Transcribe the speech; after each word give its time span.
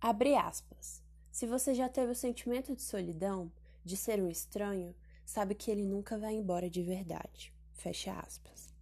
Abre 0.00 0.36
aspas. 0.36 1.02
Se 1.32 1.46
você 1.46 1.74
já 1.74 1.88
teve 1.88 2.12
o 2.12 2.14
sentimento 2.14 2.74
de 2.74 2.82
solidão, 2.82 3.50
de 3.82 3.96
ser 3.96 4.22
um 4.22 4.28
estranho, 4.28 4.94
sabe 5.24 5.54
que 5.54 5.70
ele 5.70 5.84
nunca 5.84 6.18
vai 6.18 6.34
embora 6.34 6.68
de 6.68 6.82
verdade. 6.82 7.52
Fecha 7.72 8.12
aspas. 8.12 8.74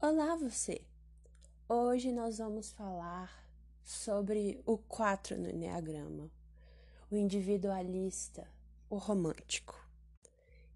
Olá, 0.00 0.36
você! 0.36 0.82
Hoje 1.66 2.12
nós 2.12 2.38
vamos 2.38 2.72
falar 2.72 3.42
sobre 3.82 4.62
o 4.66 4.76
4 4.76 5.38
no 5.38 5.48
Enneagrama, 5.48 6.30
o 7.10 7.16
individualista, 7.16 8.46
o 8.90 8.96
romântico. 8.96 9.83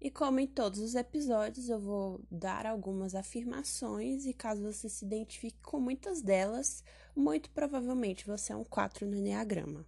E 0.01 0.09
como 0.09 0.39
em 0.39 0.47
todos 0.47 0.79
os 0.79 0.95
episódios, 0.95 1.67
eu 1.67 1.77
vou 1.77 2.21
dar 2.31 2.65
algumas 2.65 3.13
afirmações 3.13 4.25
e 4.25 4.33
caso 4.33 4.63
você 4.63 4.87
se 4.87 5.03
identifique 5.03 5.59
com 5.61 5.77
muitas 5.77 6.21
delas, 6.21 6.83
muito 7.13 7.49
provavelmente 7.49 8.25
você 8.25 8.53
é 8.53 8.55
um 8.55 8.63
4 8.63 9.05
no 9.05 9.17
Enneagrama. 9.17 9.85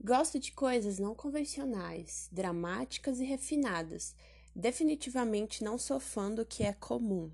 Gosto 0.00 0.38
de 0.38 0.52
coisas 0.52 1.00
não 1.00 1.16
convencionais, 1.16 2.28
dramáticas 2.30 3.18
e 3.18 3.24
refinadas. 3.24 4.14
Definitivamente 4.54 5.64
não 5.64 5.76
sou 5.76 5.98
fã 5.98 6.32
do 6.32 6.46
que 6.46 6.62
é 6.62 6.72
comum. 6.72 7.32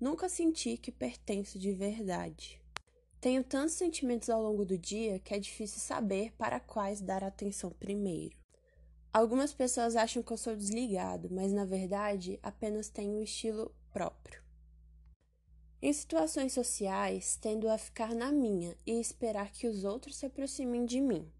Nunca 0.00 0.28
senti 0.28 0.76
que 0.76 0.90
pertenço 0.90 1.56
de 1.56 1.72
verdade. 1.72 2.60
Tenho 3.20 3.44
tantos 3.44 3.74
sentimentos 3.74 4.28
ao 4.28 4.42
longo 4.42 4.64
do 4.64 4.76
dia 4.76 5.20
que 5.20 5.32
é 5.32 5.38
difícil 5.38 5.78
saber 5.78 6.32
para 6.36 6.58
quais 6.58 7.00
dar 7.00 7.22
atenção 7.22 7.70
primeiro. 7.70 8.43
Algumas 9.14 9.54
pessoas 9.54 9.94
acham 9.94 10.24
que 10.24 10.32
eu 10.32 10.36
sou 10.36 10.56
desligado, 10.56 11.28
mas 11.30 11.52
na 11.52 11.64
verdade 11.64 12.36
apenas 12.42 12.88
tenho 12.88 13.12
um 13.12 13.22
estilo 13.22 13.72
próprio. 13.92 14.42
Em 15.80 15.92
situações 15.92 16.52
sociais, 16.52 17.38
tendo 17.40 17.68
a 17.68 17.78
ficar 17.78 18.12
na 18.12 18.32
minha 18.32 18.76
e 18.84 18.98
esperar 18.98 19.52
que 19.52 19.68
os 19.68 19.84
outros 19.84 20.16
se 20.16 20.26
aproximem 20.26 20.84
de 20.84 21.00
mim. 21.00 21.30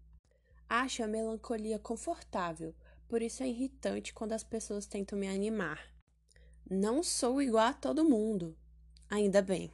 Acho 0.69 1.03
a 1.03 1.07
melancolia 1.07 1.77
confortável, 1.77 2.73
por 3.09 3.21
isso 3.21 3.43
é 3.43 3.49
irritante 3.49 4.13
quando 4.13 4.31
as 4.31 4.43
pessoas 4.43 4.85
tentam 4.85 5.19
me 5.19 5.27
animar. 5.27 5.93
Não 6.69 7.03
sou 7.03 7.41
igual 7.41 7.67
a 7.67 7.73
todo 7.73 8.07
mundo, 8.07 8.57
ainda 9.09 9.41
bem. 9.41 9.69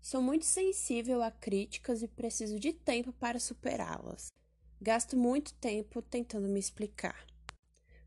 Sou 0.00 0.22
muito 0.22 0.44
sensível 0.44 1.20
a 1.20 1.32
críticas 1.32 2.00
e 2.00 2.06
preciso 2.06 2.60
de 2.60 2.72
tempo 2.72 3.12
para 3.12 3.40
superá-las. 3.40 4.28
Gasto 4.80 5.16
muito 5.16 5.52
tempo 5.54 6.00
tentando 6.00 6.48
me 6.48 6.60
explicar. 6.60 7.26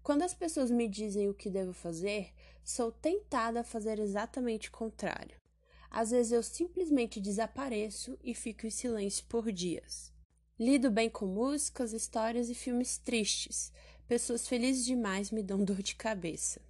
Quando 0.01 0.23
as 0.23 0.33
pessoas 0.33 0.71
me 0.71 0.87
dizem 0.87 1.29
o 1.29 1.33
que 1.33 1.49
devo 1.49 1.73
fazer, 1.73 2.33
sou 2.63 2.91
tentada 2.91 3.59
a 3.59 3.63
fazer 3.63 3.99
exatamente 3.99 4.69
o 4.69 4.71
contrário. 4.71 5.35
Às 5.89 6.11
vezes 6.11 6.31
eu 6.31 6.41
simplesmente 6.41 7.19
desapareço 7.19 8.17
e 8.23 8.33
fico 8.33 8.65
em 8.65 8.69
silêncio 8.69 9.25
por 9.25 9.51
dias. 9.51 10.13
Lido 10.57 10.89
bem 10.89 11.09
com 11.09 11.25
músicas, 11.25 11.91
histórias 11.91 12.49
e 12.49 12.55
filmes 12.55 12.97
tristes. 12.97 13.73
Pessoas 14.07 14.47
felizes 14.47 14.85
demais 14.85 15.29
me 15.29 15.43
dão 15.43 15.61
dor 15.65 15.81
de 15.81 15.95
cabeça. 15.95 16.61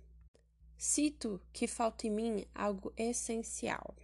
Cito 0.75 1.39
que 1.53 1.67
falta 1.67 2.07
em 2.07 2.09
mim 2.09 2.45
algo 2.55 2.91
essencial. 2.97 3.95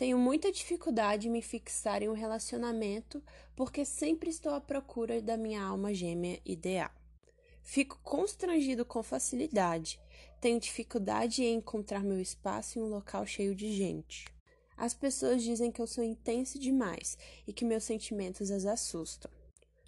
Tenho 0.00 0.16
muita 0.16 0.50
dificuldade 0.50 1.28
em 1.28 1.30
me 1.30 1.42
fixar 1.42 2.02
em 2.02 2.08
um 2.08 2.14
relacionamento 2.14 3.22
porque 3.54 3.84
sempre 3.84 4.30
estou 4.30 4.54
à 4.54 4.58
procura 4.58 5.20
da 5.20 5.36
minha 5.36 5.62
alma 5.62 5.92
gêmea 5.92 6.40
ideal. 6.42 6.90
Fico 7.62 8.00
constrangido 8.02 8.82
com 8.82 9.02
facilidade. 9.02 10.00
Tenho 10.40 10.58
dificuldade 10.58 11.44
em 11.44 11.56
encontrar 11.56 12.02
meu 12.02 12.18
espaço 12.18 12.78
em 12.78 12.82
um 12.82 12.88
local 12.88 13.26
cheio 13.26 13.54
de 13.54 13.70
gente. 13.76 14.24
As 14.74 14.94
pessoas 14.94 15.42
dizem 15.42 15.70
que 15.70 15.82
eu 15.82 15.86
sou 15.86 16.02
intenso 16.02 16.58
demais 16.58 17.18
e 17.46 17.52
que 17.52 17.66
meus 17.66 17.84
sentimentos 17.84 18.50
as 18.50 18.64
assustam. 18.64 19.30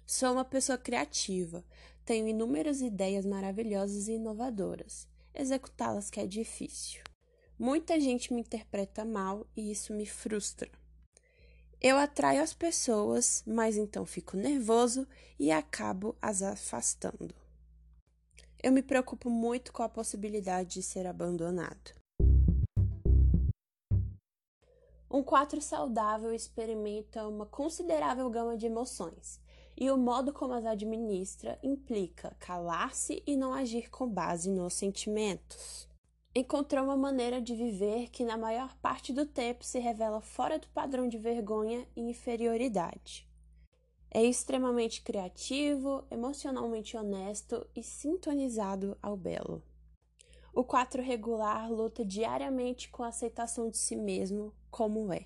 Sou 0.05 0.33
uma 0.33 0.45
pessoa 0.45 0.77
criativa, 0.77 1.65
tenho 2.05 2.27
inúmeras 2.27 2.81
ideias 2.81 3.25
maravilhosas 3.25 4.07
e 4.07 4.11
inovadoras. 4.11 5.07
Executá-las 5.33 6.11
que 6.11 6.19
é 6.19 6.27
difícil. 6.27 7.01
Muita 7.57 7.99
gente 7.99 8.33
me 8.33 8.41
interpreta 8.41 9.05
mal 9.05 9.45
e 9.55 9.71
isso 9.71 9.93
me 9.93 10.07
frustra. 10.07 10.69
Eu 11.79 11.97
atraio 11.97 12.41
as 12.41 12.53
pessoas, 12.53 13.43
mas 13.45 13.77
então 13.77 14.05
fico 14.05 14.35
nervoso 14.35 15.07
e 15.39 15.51
acabo 15.51 16.15
as 16.19 16.41
afastando. 16.41 17.35
Eu 18.61 18.71
me 18.71 18.81
preocupo 18.81 19.29
muito 19.29 19.71
com 19.71 19.83
a 19.83 19.89
possibilidade 19.89 20.75
de 20.75 20.83
ser 20.83 21.05
abandonado. 21.05 21.93
Um 25.11 25.21
4 25.21 25.61
saudável 25.61 26.33
experimenta 26.33 27.27
uma 27.27 27.45
considerável 27.45 28.27
gama 28.31 28.57
de 28.57 28.65
emoções, 28.65 29.39
e 29.77 29.91
o 29.91 29.97
modo 29.97 30.33
como 30.33 30.53
as 30.53 30.65
administra 30.65 31.59
implica 31.61 32.35
calar-se 32.39 33.21
e 33.27 33.35
não 33.35 33.53
agir 33.53 33.91
com 33.91 34.09
base 34.09 34.49
nos 34.49 34.73
sentimentos 34.73 35.87
encontrou 36.35 36.83
uma 36.85 36.97
maneira 36.97 37.41
de 37.41 37.53
viver 37.55 38.09
que, 38.09 38.25
na 38.25 38.37
maior 38.37 38.75
parte 38.77 39.13
do 39.13 39.25
tempo, 39.25 39.63
se 39.63 39.79
revela 39.79 40.19
fora 40.19 40.57
do 40.57 40.67
padrão 40.69 41.07
de 41.07 41.17
vergonha 41.17 41.87
e 41.95 42.01
inferioridade. 42.01 43.27
É 44.09 44.23
extremamente 44.23 45.01
criativo, 45.01 46.05
emocionalmente 46.09 46.95
honesto 46.95 47.65
e 47.75 47.81
sintonizado 47.81 48.97
ao 49.01 49.17
belo. 49.17 49.63
O 50.53 50.63
4 50.63 51.01
regular 51.01 51.71
luta 51.71 52.05
diariamente 52.05 52.89
com 52.89 53.03
a 53.03 53.07
aceitação 53.07 53.69
de 53.69 53.77
si 53.77 53.95
mesmo 53.95 54.53
como 54.69 55.11
é. 55.11 55.25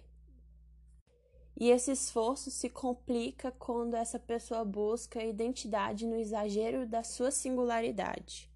E 1.59 1.69
esse 1.69 1.91
esforço 1.91 2.51
se 2.51 2.69
complica 2.69 3.51
quando 3.51 3.95
essa 3.95 4.19
pessoa 4.19 4.63
busca 4.63 5.23
identidade 5.23 6.05
no 6.05 6.15
exagero 6.15 6.87
da 6.87 7.03
sua 7.03 7.31
singularidade. 7.31 8.49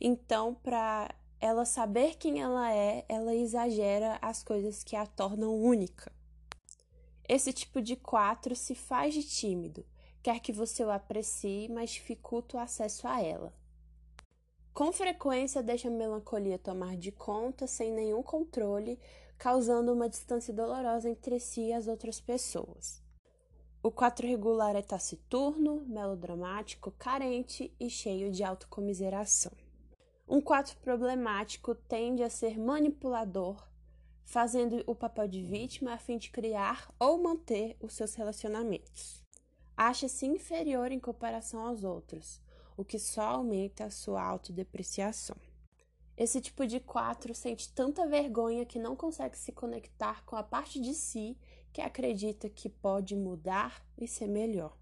Então, 0.00 0.54
para 0.54 1.14
ela 1.40 1.64
saber 1.64 2.16
quem 2.16 2.40
ela 2.40 2.72
é, 2.72 3.04
ela 3.08 3.34
exagera 3.34 4.18
as 4.20 4.42
coisas 4.42 4.84
que 4.84 4.94
a 4.94 5.06
tornam 5.06 5.54
única. 5.54 6.12
Esse 7.26 7.52
tipo 7.52 7.80
de 7.80 7.96
quatro 7.96 8.54
se 8.54 8.74
faz 8.74 9.14
de 9.14 9.22
tímido, 9.22 9.86
quer 10.22 10.40
que 10.40 10.52
você 10.52 10.84
o 10.84 10.90
aprecie, 10.90 11.68
mas 11.68 11.90
dificulta 11.90 12.56
o 12.56 12.60
acesso 12.60 13.08
a 13.08 13.22
ela. 13.22 13.54
Com 14.74 14.92
frequência 14.92 15.62
deixa 15.62 15.88
a 15.88 15.90
melancolia 15.90 16.58
tomar 16.58 16.96
de 16.96 17.10
conta 17.10 17.66
sem 17.66 17.90
nenhum 17.90 18.22
controle, 18.22 18.98
causando 19.38 19.92
uma 19.92 20.08
distância 20.08 20.52
dolorosa 20.52 21.08
entre 21.08 21.40
si 21.40 21.68
e 21.68 21.72
as 21.72 21.86
outras 21.86 22.20
pessoas. 22.20 23.02
O 23.82 23.90
quatro 23.90 24.26
regular 24.26 24.76
é 24.76 24.82
taciturno, 24.82 25.86
melodramático, 25.86 26.90
carente 26.98 27.74
e 27.80 27.88
cheio 27.88 28.30
de 28.30 28.44
autocomiseração. 28.44 29.52
Um 30.32 30.40
4 30.40 30.76
problemático 30.76 31.74
tende 31.74 32.22
a 32.22 32.30
ser 32.30 32.56
manipulador, 32.56 33.66
fazendo 34.24 34.80
o 34.86 34.94
papel 34.94 35.26
de 35.26 35.42
vítima 35.42 35.94
a 35.94 35.98
fim 35.98 36.18
de 36.18 36.30
criar 36.30 36.88
ou 37.00 37.20
manter 37.20 37.76
os 37.80 37.94
seus 37.94 38.14
relacionamentos. 38.14 39.24
Acha-se 39.76 40.26
inferior 40.26 40.92
em 40.92 41.00
comparação 41.00 41.66
aos 41.66 41.82
outros, 41.82 42.40
o 42.76 42.84
que 42.84 42.96
só 42.96 43.22
aumenta 43.22 43.86
a 43.86 43.90
sua 43.90 44.22
autodepreciação. 44.22 45.36
Esse 46.16 46.40
tipo 46.40 46.64
de 46.64 46.78
4 46.78 47.34
sente 47.34 47.74
tanta 47.74 48.06
vergonha 48.06 48.64
que 48.64 48.78
não 48.78 48.94
consegue 48.94 49.36
se 49.36 49.50
conectar 49.50 50.24
com 50.24 50.36
a 50.36 50.44
parte 50.44 50.80
de 50.80 50.94
si 50.94 51.36
que 51.72 51.80
acredita 51.80 52.48
que 52.48 52.68
pode 52.68 53.16
mudar 53.16 53.84
e 53.98 54.06
ser 54.06 54.28
melhor. 54.28 54.79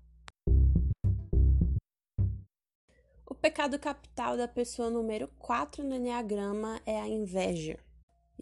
Pecado 3.41 3.79
capital 3.79 4.37
da 4.37 4.49
pessoa 4.49 4.91
número 4.91 5.29
4 5.39 5.85
no 5.85 5.95
Enneagrama 5.95 6.81
é 6.85 7.01
a 7.01 7.07
inveja. 7.07 7.79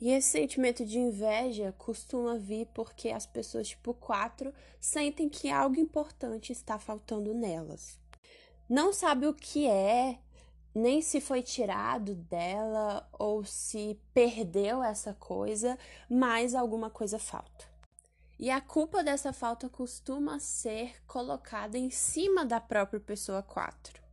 E 0.01 0.11
esse 0.11 0.28
sentimento 0.28 0.84
de 0.84 0.98
inveja 0.98 1.75
costuma 1.77 2.39
vir 2.39 2.66
porque 2.75 3.10
as 3.10 3.27
pessoas 3.27 3.69
tipo 3.69 3.93
4 3.93 4.53
sentem 4.81 5.28
que 5.28 5.51
algo 5.51 5.78
importante 5.78 6.51
está 6.51 6.78
faltando 6.78 7.34
nelas. 7.34 7.98
Não 8.69 8.93
sabe 8.93 9.27
o 9.27 9.34
que 9.34 9.66
é, 9.66 10.19
nem 10.75 11.03
se 11.03 11.21
foi 11.21 11.42
tirado 11.42 12.15
dela 12.15 13.07
ou 13.13 13.45
se 13.45 14.01
perdeu 14.15 14.83
essa 14.83 15.13
coisa, 15.15 15.78
mas 16.09 16.54
alguma 16.54 16.89
coisa 16.89 17.19
falta. 17.19 17.66
E 18.39 18.51
a 18.51 18.60
culpa 18.63 19.04
dessa 19.04 19.33
falta 19.33 19.69
costuma 19.69 20.39
ser 20.39 21.03
colocada 21.07 21.77
em 21.78 21.91
cima 21.91 22.45
da 22.45 22.60
própria 22.60 23.01
pessoa 23.01 23.42
4. 23.42 24.05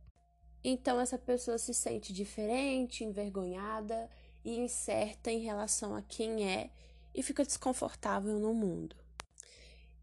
Então 0.64 0.98
essa 0.98 1.18
pessoa 1.18 1.58
se 1.58 1.74
sente 1.74 2.10
diferente, 2.10 3.04
envergonhada 3.04 4.08
e 4.42 4.58
incerta 4.58 5.30
em 5.30 5.40
relação 5.40 5.94
a 5.94 6.00
quem 6.00 6.48
é 6.48 6.70
e 7.14 7.22
fica 7.22 7.44
desconfortável 7.44 8.38
no 8.38 8.54
mundo. 8.54 8.96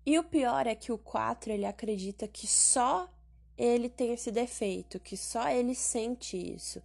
E 0.06 0.19
o 0.19 0.24
pior 0.24 0.68
é 0.68 0.75
que 0.75 0.92
o 0.92 0.98
4 0.98 1.52
ele 1.52 1.66
acredita 1.66 2.28
que 2.28 2.46
só 2.46 3.12
ele 3.58 3.90
tem 3.90 4.13
esse 4.13 4.31
defeito, 4.31 5.00
que 5.00 5.18
só 5.18 5.50
ele 5.50 5.75
sente 5.75 6.38
isso. 6.38 6.81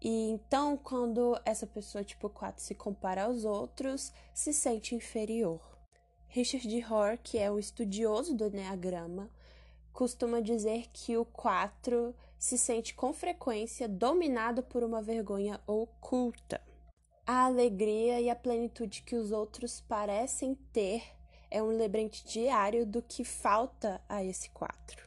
E 0.00 0.30
então, 0.30 0.76
quando 0.76 1.38
essa 1.44 1.66
pessoa 1.66 2.02
tipo 2.02 2.28
4 2.30 2.62
se 2.62 2.74
compara 2.74 3.24
aos 3.24 3.44
outros, 3.44 4.12
se 4.32 4.52
sente 4.52 4.94
inferior. 4.94 5.60
Richard 6.28 6.80
Rohr, 6.80 7.18
que 7.22 7.38
é 7.38 7.50
um 7.50 7.58
estudioso 7.58 8.34
do 8.34 8.46
Enneagrama, 8.46 9.30
costuma 9.92 10.40
dizer 10.40 10.86
que 10.92 11.16
o 11.16 11.24
4 11.24 12.14
se 12.40 12.56
sente 12.56 12.94
com 12.94 13.12
frequência 13.12 13.86
dominado 13.86 14.62
por 14.62 14.82
uma 14.82 15.02
vergonha 15.02 15.60
oculta. 15.66 16.58
A 17.26 17.44
alegria 17.44 18.18
e 18.18 18.30
a 18.30 18.34
plenitude 18.34 19.02
que 19.02 19.14
os 19.14 19.30
outros 19.30 19.82
parecem 19.82 20.54
ter 20.72 21.04
é 21.50 21.62
um 21.62 21.68
lembrete 21.76 22.24
diário 22.26 22.86
do 22.86 23.02
que 23.02 23.24
falta 23.24 24.00
a 24.08 24.24
esse 24.24 24.48
4. 24.50 25.06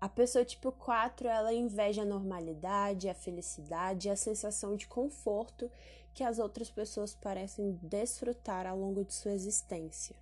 A 0.00 0.08
pessoa 0.08 0.44
tipo 0.44 0.72
4, 0.72 1.28
ela 1.28 1.54
inveja 1.54 2.02
a 2.02 2.06
normalidade, 2.06 3.08
a 3.08 3.14
felicidade 3.14 4.10
a 4.10 4.16
sensação 4.16 4.74
de 4.74 4.88
conforto 4.88 5.70
que 6.12 6.24
as 6.24 6.40
outras 6.40 6.68
pessoas 6.70 7.14
parecem 7.14 7.78
desfrutar 7.82 8.66
ao 8.66 8.76
longo 8.76 9.04
de 9.04 9.14
sua 9.14 9.32
existência. 9.32 10.16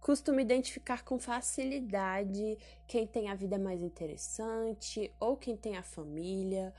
Costuma 0.00 0.40
identificar 0.40 1.04
com 1.04 1.18
facilidade 1.18 2.58
quem 2.86 3.06
tem 3.06 3.28
a 3.28 3.34
vida 3.34 3.58
mais 3.58 3.82
interessante, 3.82 5.12
ou 5.20 5.36
quem 5.36 5.56
tem 5.56 5.76
a 5.76 5.82
família 5.82 6.74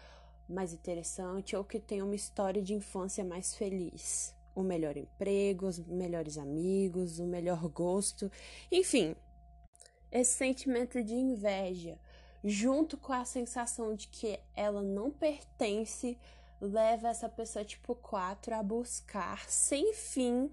mais 0.50 0.74
interessante, 0.74 1.56
ou 1.56 1.64
que 1.64 1.80
tem 1.80 2.02
uma 2.02 2.16
história 2.16 2.62
de 2.62 2.74
infância 2.74 3.24
mais 3.24 3.56
feliz. 3.56 4.36
O 4.56 4.64
melhor 4.64 4.98
emprego, 4.98 5.68
os 5.68 5.80
melhores 5.80 6.38
amigos, 6.38 7.20
o 7.20 7.26
melhor 7.26 7.68
gosto, 7.70 8.32
enfim. 8.72 9.16
Esse 10.12 10.34
sentimento 10.34 11.02
de 11.04 11.14
inveja 11.14 11.98
junto 12.44 12.98
com 12.98 13.14
a 13.14 13.26
sensação 13.26 13.94
de 13.94 14.08
que 14.08 14.40
ela 14.56 14.82
não 14.82 15.12
pertence, 15.12 16.18
leva 16.60 17.10
essa 17.10 17.30
pessoa 17.30 17.64
tipo 17.64 17.96
4 17.96 18.56
a 18.56 18.64
buscar 18.64 19.50
sem 19.50 19.94
fim 19.94 20.52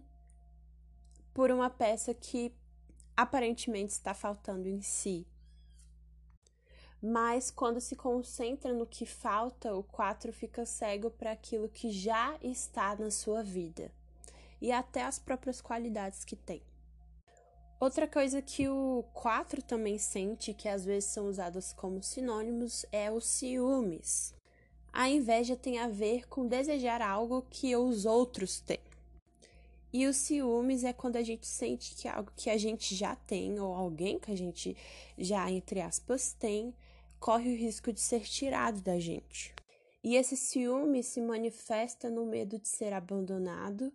por 1.33 1.51
uma 1.51 1.71
peça 1.71 2.13
que 2.13 2.53
aparentemente 3.19 3.95
está 3.95 4.15
faltando 4.15 4.69
em 4.69 4.81
si. 4.81 5.27
Mas 7.03 7.51
quando 7.51 7.81
se 7.81 7.97
concentra 7.97 8.73
no 8.73 8.87
que 8.87 9.05
falta, 9.05 9.75
o 9.75 9.83
4 9.83 10.33
fica 10.33 10.65
cego 10.65 11.11
para 11.11 11.33
aquilo 11.33 11.69
que 11.69 11.91
já 11.91 12.39
está 12.41 12.95
na 12.95 13.11
sua 13.11 13.43
vida 13.43 13.91
e 14.61 14.71
até 14.71 15.03
as 15.03 15.19
próprias 15.19 15.61
qualidades 15.61 16.25
que 16.25 16.37
tem. 16.37 16.63
Outra 17.81 18.07
coisa 18.07 18.41
que 18.41 18.69
o 18.69 19.05
4 19.13 19.63
também 19.63 19.99
sente, 19.99 20.55
que 20.55 20.69
às 20.69 20.85
vezes 20.85 21.11
são 21.11 21.27
usados 21.27 21.73
como 21.73 22.01
sinônimos, 22.01 22.87
é 22.93 23.11
o 23.11 23.21
ciúmes. 23.21 24.33
A 24.93 25.09
inveja 25.09 25.57
tem 25.57 25.81
a 25.81 25.89
ver 25.89 26.29
com 26.29 26.47
desejar 26.47 27.03
algo 27.03 27.45
que 27.51 27.75
os 27.75 28.07
outros 28.07 28.61
têm. 28.61 28.88
E 29.93 30.07
o 30.07 30.13
ciúmes 30.13 30.85
é 30.85 30.93
quando 30.93 31.17
a 31.17 31.23
gente 31.23 31.47
sente 31.47 31.95
que 31.95 32.07
algo 32.07 32.31
que 32.37 32.51
a 32.51 32.59
gente 32.59 32.95
já 32.95 33.17
tem, 33.17 33.59
ou 33.59 33.75
alguém 33.75 34.19
que 34.19 34.31
a 34.31 34.37
gente 34.37 34.77
já, 35.17 35.51
entre 35.51 35.81
aspas, 35.81 36.35
tem, 36.35 36.75
corre 37.19 37.53
o 37.53 37.57
risco 37.57 37.93
de 37.93 38.01
ser 38.01 38.21
tirado 38.21 38.81
da 38.83 38.99
gente. 38.99 39.55
E 40.05 40.15
esse 40.15 40.37
ciúme 40.37 41.03
se 41.03 41.21
manifesta 41.21 42.11
no 42.11 42.25
medo 42.27 42.59
de 42.59 42.69
ser 42.69 42.93
abandonado 42.93 43.93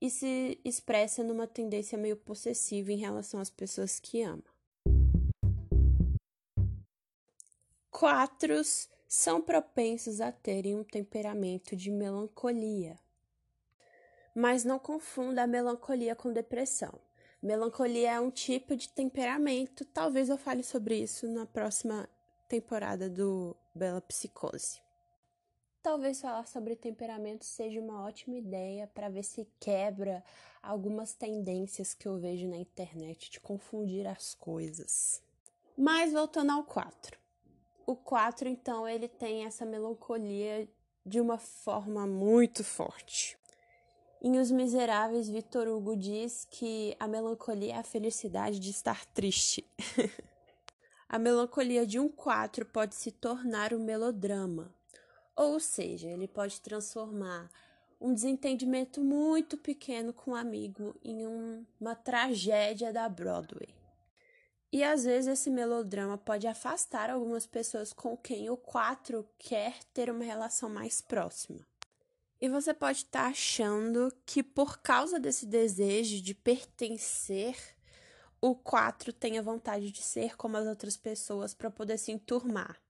e 0.00 0.08
se 0.08 0.58
expressa 0.64 1.22
numa 1.22 1.46
tendência 1.46 1.98
meio 1.98 2.16
possessiva 2.16 2.92
em 2.92 2.96
relação 2.96 3.40
às 3.40 3.50
pessoas 3.50 3.98
que 3.98 4.22
ama. 4.22 4.44
Quatros 7.90 8.88
são 9.06 9.42
propensos 9.42 10.20
a 10.20 10.30
terem 10.30 10.74
um 10.74 10.84
temperamento 10.84 11.74
de 11.74 11.90
melancolia. 11.90 12.98
Mas 14.34 14.64
não 14.64 14.78
confunda 14.78 15.42
a 15.42 15.46
melancolia 15.46 16.14
com 16.14 16.32
depressão. 16.32 17.00
Melancolia 17.42 18.12
é 18.12 18.20
um 18.20 18.30
tipo 18.30 18.76
de 18.76 18.88
temperamento, 18.88 19.84
talvez 19.84 20.28
eu 20.28 20.36
fale 20.36 20.62
sobre 20.62 20.96
isso 20.96 21.26
na 21.26 21.46
próxima 21.46 22.08
temporada 22.46 23.08
do 23.08 23.56
Bela 23.74 24.00
Psicose. 24.00 24.80
Talvez 25.82 26.20
falar 26.20 26.46
sobre 26.46 26.76
temperamento 26.76 27.46
seja 27.46 27.80
uma 27.80 28.04
ótima 28.04 28.36
ideia 28.36 28.86
para 28.88 29.08
ver 29.08 29.22
se 29.22 29.48
quebra 29.58 30.22
algumas 30.62 31.14
tendências 31.14 31.94
que 31.94 32.06
eu 32.06 32.18
vejo 32.18 32.46
na 32.46 32.58
internet 32.58 33.30
de 33.30 33.40
confundir 33.40 34.06
as 34.06 34.34
coisas. 34.34 35.22
Mas 35.74 36.12
voltando 36.12 36.52
ao 36.52 36.64
4. 36.64 37.18
O 37.86 37.96
4, 37.96 38.46
então, 38.46 38.86
ele 38.86 39.08
tem 39.08 39.46
essa 39.46 39.64
melancolia 39.64 40.68
de 41.06 41.18
uma 41.18 41.38
forma 41.38 42.06
muito 42.06 42.62
forte. 42.62 43.39
Em 44.22 44.38
Os 44.38 44.50
Miseráveis, 44.50 45.28
Victor 45.28 45.68
Hugo 45.68 45.96
diz 45.96 46.46
que 46.50 46.94
a 47.00 47.08
melancolia 47.08 47.74
é 47.74 47.78
a 47.78 47.82
felicidade 47.82 48.58
de 48.58 48.70
estar 48.70 49.04
triste. 49.06 49.64
a 51.08 51.18
melancolia 51.18 51.86
de 51.86 51.98
um 51.98 52.08
4 52.08 52.66
pode 52.66 52.94
se 52.94 53.10
tornar 53.10 53.72
um 53.72 53.82
melodrama 53.82 54.74
ou 55.40 55.58
seja, 55.58 56.06
ele 56.06 56.28
pode 56.28 56.60
transformar 56.60 57.50
um 57.98 58.12
desentendimento 58.12 59.00
muito 59.00 59.56
pequeno 59.56 60.12
com 60.12 60.32
um 60.32 60.34
amigo 60.34 60.94
em 61.02 61.26
um, 61.26 61.64
uma 61.80 61.94
tragédia 61.94 62.92
da 62.92 63.08
Broadway. 63.08 63.74
E 64.70 64.84
às 64.84 65.04
vezes 65.04 65.28
esse 65.28 65.50
melodrama 65.50 66.18
pode 66.18 66.46
afastar 66.46 67.08
algumas 67.08 67.46
pessoas 67.46 67.90
com 67.90 68.18
quem 68.18 68.50
o 68.50 68.56
4 68.56 69.26
quer 69.38 69.82
ter 69.94 70.10
uma 70.10 70.24
relação 70.24 70.68
mais 70.68 71.00
próxima. 71.00 71.66
E 72.40 72.48
você 72.48 72.72
pode 72.72 72.98
estar 72.98 73.24
tá 73.24 73.28
achando 73.28 74.10
que 74.24 74.42
por 74.42 74.78
causa 74.78 75.20
desse 75.20 75.44
desejo 75.44 76.22
de 76.22 76.34
pertencer, 76.34 77.54
o 78.40 78.54
4 78.54 79.12
tem 79.12 79.38
a 79.38 79.42
vontade 79.42 79.90
de 79.90 80.02
ser 80.02 80.36
como 80.36 80.56
as 80.56 80.66
outras 80.66 80.96
pessoas 80.96 81.52
para 81.52 81.70
poder 81.70 81.98
se 81.98 82.10
enturmar. 82.10 82.80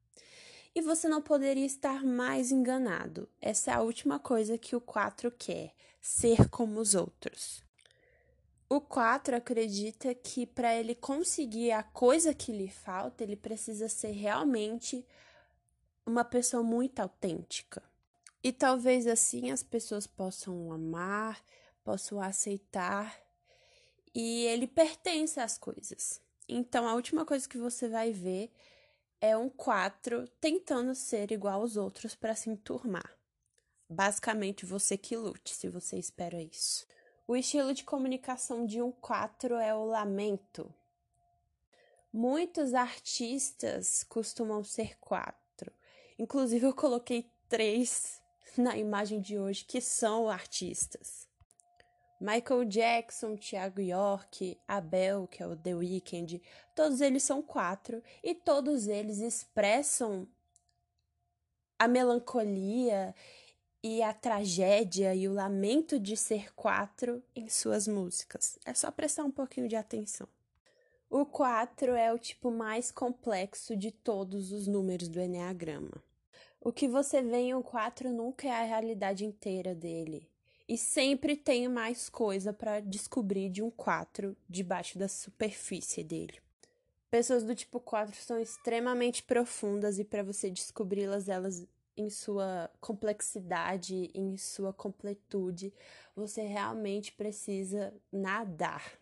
E 0.72 0.80
você 0.80 1.08
não 1.08 1.20
poderia 1.20 1.66
estar 1.66 2.04
mais 2.04 2.52
enganado. 2.52 3.28
Essa 3.40 3.72
é 3.72 3.74
a 3.74 3.82
última 3.82 4.20
coisa 4.20 4.56
que 4.56 4.76
o 4.76 4.80
4 4.80 5.32
quer: 5.32 5.74
ser 6.00 6.48
como 6.48 6.78
os 6.78 6.94
outros. 6.94 7.64
O 8.68 8.80
4 8.80 9.34
acredita 9.34 10.14
que 10.14 10.46
para 10.46 10.76
ele 10.76 10.94
conseguir 10.94 11.72
a 11.72 11.82
coisa 11.82 12.32
que 12.32 12.52
lhe 12.52 12.68
falta, 12.68 13.24
ele 13.24 13.34
precisa 13.34 13.88
ser 13.88 14.12
realmente 14.12 15.04
uma 16.06 16.24
pessoa 16.24 16.62
muito 16.62 17.00
autêntica. 17.00 17.82
E 18.42 18.52
talvez 18.52 19.06
assim 19.06 19.50
as 19.50 19.62
pessoas 19.62 20.06
possam 20.06 20.72
amar, 20.72 21.42
possam 21.84 22.20
aceitar 22.20 23.14
e 24.14 24.44
ele 24.46 24.66
pertence 24.66 25.38
às 25.38 25.58
coisas. 25.58 26.20
Então 26.48 26.88
a 26.88 26.94
última 26.94 27.24
coisa 27.24 27.48
que 27.48 27.58
você 27.58 27.88
vai 27.88 28.12
ver 28.12 28.50
é 29.20 29.36
um 29.36 29.50
4 29.50 30.26
tentando 30.40 30.94
ser 30.94 31.30
igual 31.30 31.60
aos 31.60 31.76
outros 31.76 32.14
para 32.14 32.34
se 32.34 32.48
enturmar. 32.48 33.18
Basicamente, 33.88 34.64
você 34.64 34.96
que 34.96 35.16
lute 35.16 35.52
se 35.52 35.68
você 35.68 35.98
espera 35.98 36.40
isso. 36.40 36.86
O 37.26 37.36
estilo 37.36 37.74
de 37.74 37.84
comunicação 37.84 38.64
de 38.64 38.80
um 38.80 38.90
4 38.90 39.56
é 39.56 39.74
o 39.74 39.84
lamento. 39.84 40.72
Muitos 42.12 42.72
artistas 42.72 44.04
costumam 44.04 44.64
ser 44.64 44.96
4. 44.98 45.72
Inclusive, 46.18 46.66
eu 46.66 46.74
coloquei 46.74 47.30
três 47.48 48.19
na 48.60 48.76
imagem 48.76 49.20
de 49.20 49.38
hoje 49.38 49.64
que 49.64 49.80
são 49.80 50.28
artistas. 50.28 51.28
Michael 52.20 52.66
Jackson, 52.66 53.36
Thiago 53.36 53.80
York, 53.80 54.60
Abel, 54.68 55.26
que 55.26 55.42
é 55.42 55.46
o 55.46 55.56
The 55.56 55.74
Weeknd, 55.74 56.42
todos 56.76 57.00
eles 57.00 57.22
são 57.22 57.40
quatro 57.40 58.02
e 58.22 58.34
todos 58.34 58.86
eles 58.86 59.20
expressam 59.20 60.28
a 61.78 61.88
melancolia 61.88 63.14
e 63.82 64.02
a 64.02 64.12
tragédia 64.12 65.14
e 65.14 65.26
o 65.26 65.32
lamento 65.32 65.98
de 65.98 66.14
ser 66.14 66.54
quatro 66.54 67.22
em 67.34 67.48
suas 67.48 67.88
músicas. 67.88 68.58
É 68.66 68.74
só 68.74 68.90
prestar 68.90 69.24
um 69.24 69.30
pouquinho 69.30 69.66
de 69.66 69.76
atenção. 69.76 70.28
O 71.08 71.26
4 71.26 71.94
é 71.94 72.12
o 72.12 72.18
tipo 72.18 72.52
mais 72.52 72.92
complexo 72.92 73.74
de 73.74 73.90
todos 73.90 74.52
os 74.52 74.68
números 74.68 75.08
do 75.08 75.20
Enneagrama. 75.20 76.00
O 76.62 76.70
que 76.70 76.86
você 76.86 77.22
vê 77.22 77.38
em 77.38 77.54
um 77.54 77.62
4 77.62 78.12
nunca 78.12 78.46
é 78.46 78.50
a 78.50 78.64
realidade 78.64 79.24
inteira 79.24 79.74
dele. 79.74 80.28
E 80.68 80.76
sempre 80.76 81.34
tem 81.34 81.66
mais 81.68 82.10
coisa 82.10 82.52
para 82.52 82.80
descobrir 82.80 83.48
de 83.48 83.62
um 83.62 83.70
4 83.70 84.36
debaixo 84.46 84.98
da 84.98 85.08
superfície 85.08 86.04
dele. 86.04 86.38
Pessoas 87.10 87.44
do 87.44 87.54
tipo 87.54 87.80
4 87.80 88.14
são 88.14 88.38
extremamente 88.38 89.22
profundas 89.22 89.98
e 89.98 90.04
para 90.04 90.22
você 90.22 90.50
descobri-las 90.50 91.30
elas 91.30 91.66
em 91.96 92.10
sua 92.10 92.70
complexidade, 92.78 94.10
em 94.14 94.36
sua 94.36 94.70
completude, 94.70 95.72
você 96.14 96.42
realmente 96.42 97.10
precisa 97.12 97.92
nadar. 98.12 98.98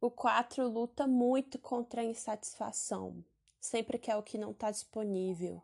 O 0.00 0.10
4 0.10 0.68
luta 0.68 1.06
muito 1.06 1.56
contra 1.56 2.00
a 2.00 2.04
insatisfação, 2.04 3.24
sempre 3.60 3.96
quer 3.96 4.16
o 4.16 4.22
que 4.24 4.36
não 4.36 4.50
está 4.50 4.72
disponível. 4.72 5.62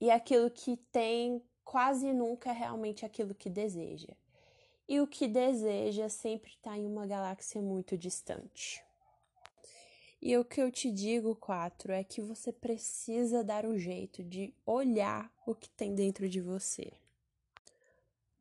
E 0.00 0.10
aquilo 0.10 0.50
que 0.50 0.76
tem 0.90 1.42
quase 1.64 2.12
nunca 2.12 2.50
é 2.50 2.52
realmente 2.52 3.04
aquilo 3.04 3.34
que 3.34 3.50
deseja. 3.50 4.14
E 4.88 5.00
o 5.00 5.06
que 5.06 5.28
deseja 5.28 6.08
sempre 6.08 6.50
está 6.50 6.76
em 6.76 6.86
uma 6.86 7.06
galáxia 7.06 7.60
muito 7.60 7.96
distante. 7.96 8.82
E 10.22 10.36
o 10.36 10.44
que 10.44 10.60
eu 10.60 10.70
te 10.70 10.90
digo, 10.90 11.34
quatro, 11.36 11.92
é 11.92 12.04
que 12.04 12.20
você 12.20 12.52
precisa 12.52 13.42
dar 13.42 13.64
um 13.64 13.78
jeito 13.78 14.22
de 14.22 14.52
olhar 14.66 15.32
o 15.46 15.54
que 15.54 15.70
tem 15.70 15.94
dentro 15.94 16.28
de 16.28 16.40
você. 16.40 16.92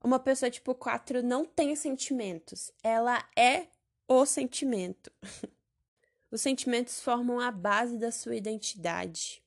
Uma 0.03 0.19
pessoa 0.19 0.49
tipo 0.49 0.73
4 0.73 1.21
não 1.21 1.45
tem 1.45 1.75
sentimentos, 1.75 2.71
ela 2.81 3.23
é 3.35 3.67
o 4.07 4.25
sentimento. 4.25 5.11
Os 6.31 6.41
sentimentos 6.41 7.01
formam 7.01 7.39
a 7.39 7.51
base 7.51 7.97
da 7.97 8.11
sua 8.11 8.35
identidade. 8.35 9.41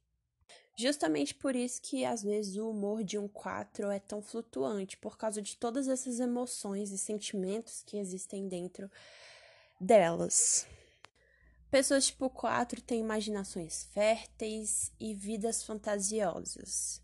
Justamente 0.83 1.35
por 1.35 1.55
isso 1.55 1.81
que 1.81 2.05
às 2.05 2.23
vezes 2.23 2.57
o 2.57 2.69
humor 2.69 3.05
de 3.05 3.17
um 3.17 3.29
4 3.29 3.89
é 3.89 4.01
tão 4.01 4.21
flutuante, 4.21 4.97
por 4.97 5.17
causa 5.17 5.41
de 5.41 5.57
todas 5.57 5.87
essas 5.87 6.19
emoções 6.19 6.91
e 6.91 6.99
sentimentos 6.99 7.85
que 7.87 7.97
existem 7.97 8.49
dentro 8.49 8.91
delas. 9.81 10.67
Pessoas 11.71 12.07
tipo 12.07 12.29
4 12.29 12.83
têm 12.83 13.01
imaginações 13.01 13.85
férteis 13.93 14.91
e 14.99 15.15
vidas 15.15 15.63
fantasiosas 15.63 17.01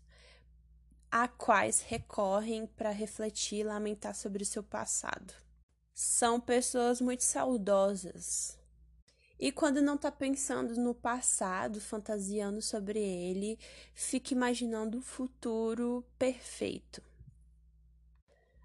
a 1.09 1.27
quais 1.27 1.81
recorrem 1.81 2.67
para 2.67 2.91
refletir 2.91 3.59
e 3.59 3.63
lamentar 3.63 4.13
sobre 4.13 4.43
o 4.43 4.45
seu 4.45 4.61
passado. 4.61 5.33
São 5.93 6.39
pessoas 6.39 7.01
muito 7.01 7.23
saudosas. 7.23 8.58
E 9.39 9.53
quando 9.53 9.81
não 9.81 9.95
está 9.95 10.11
pensando 10.11 10.75
no 10.75 10.93
passado, 10.93 11.79
fantasiando 11.79 12.61
sobre 12.61 12.99
ele, 12.99 13.57
fica 13.93 14.33
imaginando 14.33 14.97
o 14.97 15.01
futuro 15.01 16.05
perfeito. 16.17 17.01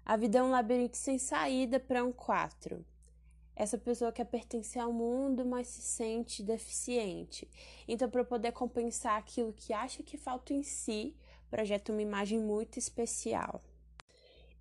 A 0.05 0.17
vida 0.17 0.39
é 0.39 0.43
um 0.43 0.51
labirinto 0.51 0.97
sem 0.97 1.17
saída 1.17 1.79
para 1.79 2.03
um 2.03 2.11
quatro. 2.11 2.85
Essa 3.55 3.77
pessoa 3.77 4.11
quer 4.11 4.25
pertencer 4.25 4.81
ao 4.81 4.91
mundo, 4.91 5.45
mas 5.45 5.67
se 5.67 5.81
sente 5.81 6.43
deficiente. 6.43 7.49
Então, 7.87 8.09
para 8.09 8.25
poder 8.25 8.51
compensar 8.51 9.17
aquilo 9.17 9.53
que 9.53 9.71
acha 9.71 10.03
que 10.03 10.17
falta 10.17 10.53
em 10.53 10.61
si, 10.61 11.15
projeta 11.49 11.93
uma 11.93 12.01
imagem 12.01 12.37
muito 12.37 12.77
especial. 12.77 13.63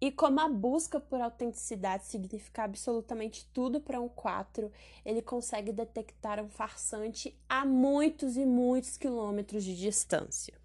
E 0.05 0.13
como 0.13 0.39
a 0.39 0.51
busca 0.51 1.01
por 1.01 1.19
autenticidade 1.19 2.05
significa 2.05 2.65
absolutamente 2.65 3.49
tudo 3.55 3.81
para 3.81 3.99
um 3.99 4.07
4, 4.07 4.71
ele 5.03 5.23
consegue 5.23 5.73
detectar 5.73 6.39
um 6.45 6.49
farsante 6.51 7.35
a 7.49 7.65
muitos 7.65 8.37
e 8.37 8.45
muitos 8.45 8.99
quilômetros 8.99 9.65
de 9.65 9.75
distância. 9.75 10.61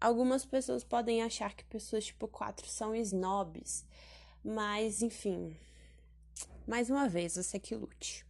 Algumas 0.00 0.44
pessoas 0.44 0.82
podem 0.82 1.22
achar 1.22 1.54
que 1.54 1.64
pessoas 1.66 2.06
tipo 2.06 2.26
4 2.26 2.66
são 2.66 2.92
snobs, 2.96 3.86
mas 4.44 5.00
enfim, 5.00 5.56
mais 6.66 6.90
uma 6.90 7.08
vez, 7.08 7.36
você 7.36 7.60
que 7.60 7.76
lute. 7.76 8.26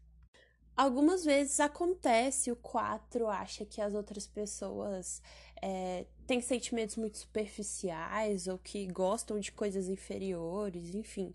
Algumas 0.76 1.24
vezes 1.24 1.60
acontece, 1.60 2.52
o 2.52 2.56
4 2.56 3.26
acha 3.26 3.64
que 3.64 3.80
as 3.80 3.94
outras 3.94 4.26
pessoas 4.26 5.22
é, 5.62 6.04
têm 6.26 6.40
sentimentos 6.40 6.96
muito 6.96 7.18
superficiais 7.18 8.48
ou 8.48 8.58
que 8.58 8.86
gostam 8.86 9.38
de 9.38 9.52
coisas 9.52 9.88
inferiores, 9.88 10.94
enfim. 10.94 11.34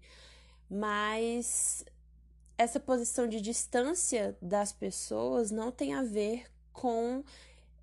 Mas 0.70 1.86
essa 2.58 2.80
posição 2.80 3.28
de 3.28 3.40
distância 3.40 4.38
das 4.42 4.72
pessoas 4.72 5.52
não 5.52 5.72
tem 5.72 5.94
a 5.94 6.04
ver 6.04 6.46
com 6.74 7.24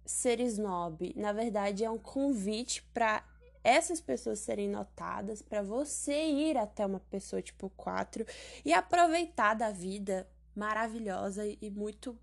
ser 0.04 0.40
snob. 0.40 1.12
Na 1.16 1.32
verdade, 1.32 1.84
é 1.84 1.90
um 1.90 1.98
convite 1.98 2.82
para 2.92 3.24
essas 3.62 4.00
pessoas 4.00 4.40
serem 4.40 4.68
notadas, 4.68 5.40
para 5.40 5.62
você 5.62 6.26
ir 6.26 6.56
até 6.56 6.84
uma 6.84 7.00
pessoa 7.00 7.40
tipo 7.40 7.70
4 7.70 8.26
e 8.64 8.72
aproveitar 8.72 9.54
da 9.54 9.70
vida 9.70 10.28
maravilhosa 10.54 11.46
e 11.46 11.70
muito 11.70 12.16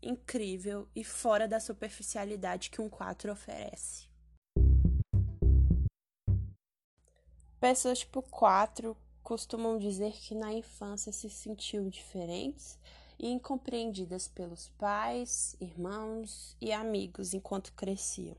incrível 0.00 0.88
e 0.94 1.02
fora 1.02 1.48
da 1.48 1.58
superficialidade 1.58 2.70
que 2.70 2.80
um 2.80 2.88
4 2.88 3.32
oferece. 3.32 4.07
Pessoas 7.60 8.00
tipo 8.00 8.22
4 8.22 8.96
costumam 9.22 9.78
dizer 9.78 10.12
que 10.12 10.34
na 10.34 10.52
infância 10.52 11.12
se 11.12 11.28
sentiam 11.28 11.88
diferentes 11.88 12.78
e 13.18 13.28
incompreendidas 13.28 14.28
pelos 14.28 14.68
pais, 14.78 15.56
irmãos 15.60 16.56
e 16.60 16.72
amigos 16.72 17.34
enquanto 17.34 17.72
cresciam. 17.72 18.36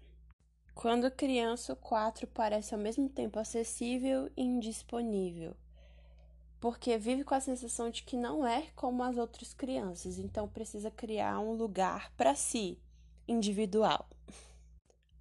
Quando 0.74 1.12
criança, 1.12 1.74
o 1.74 1.76
4 1.76 2.26
parece 2.28 2.74
ao 2.74 2.80
mesmo 2.80 3.10
tempo 3.10 3.38
acessível 3.38 4.32
e 4.38 4.44
indisponível 4.44 5.56
porque 6.60 6.98
vive 6.98 7.24
com 7.24 7.34
a 7.34 7.40
sensação 7.40 7.90
de 7.90 8.04
que 8.04 8.18
não 8.18 8.46
é 8.46 8.68
como 8.76 9.02
as 9.02 9.18
outras 9.18 9.54
crianças, 9.54 10.20
então 10.20 10.48
precisa 10.48 10.92
criar 10.92 11.40
um 11.40 11.54
lugar 11.54 12.12
para 12.18 12.36
si, 12.36 12.78
individual. 13.28 14.06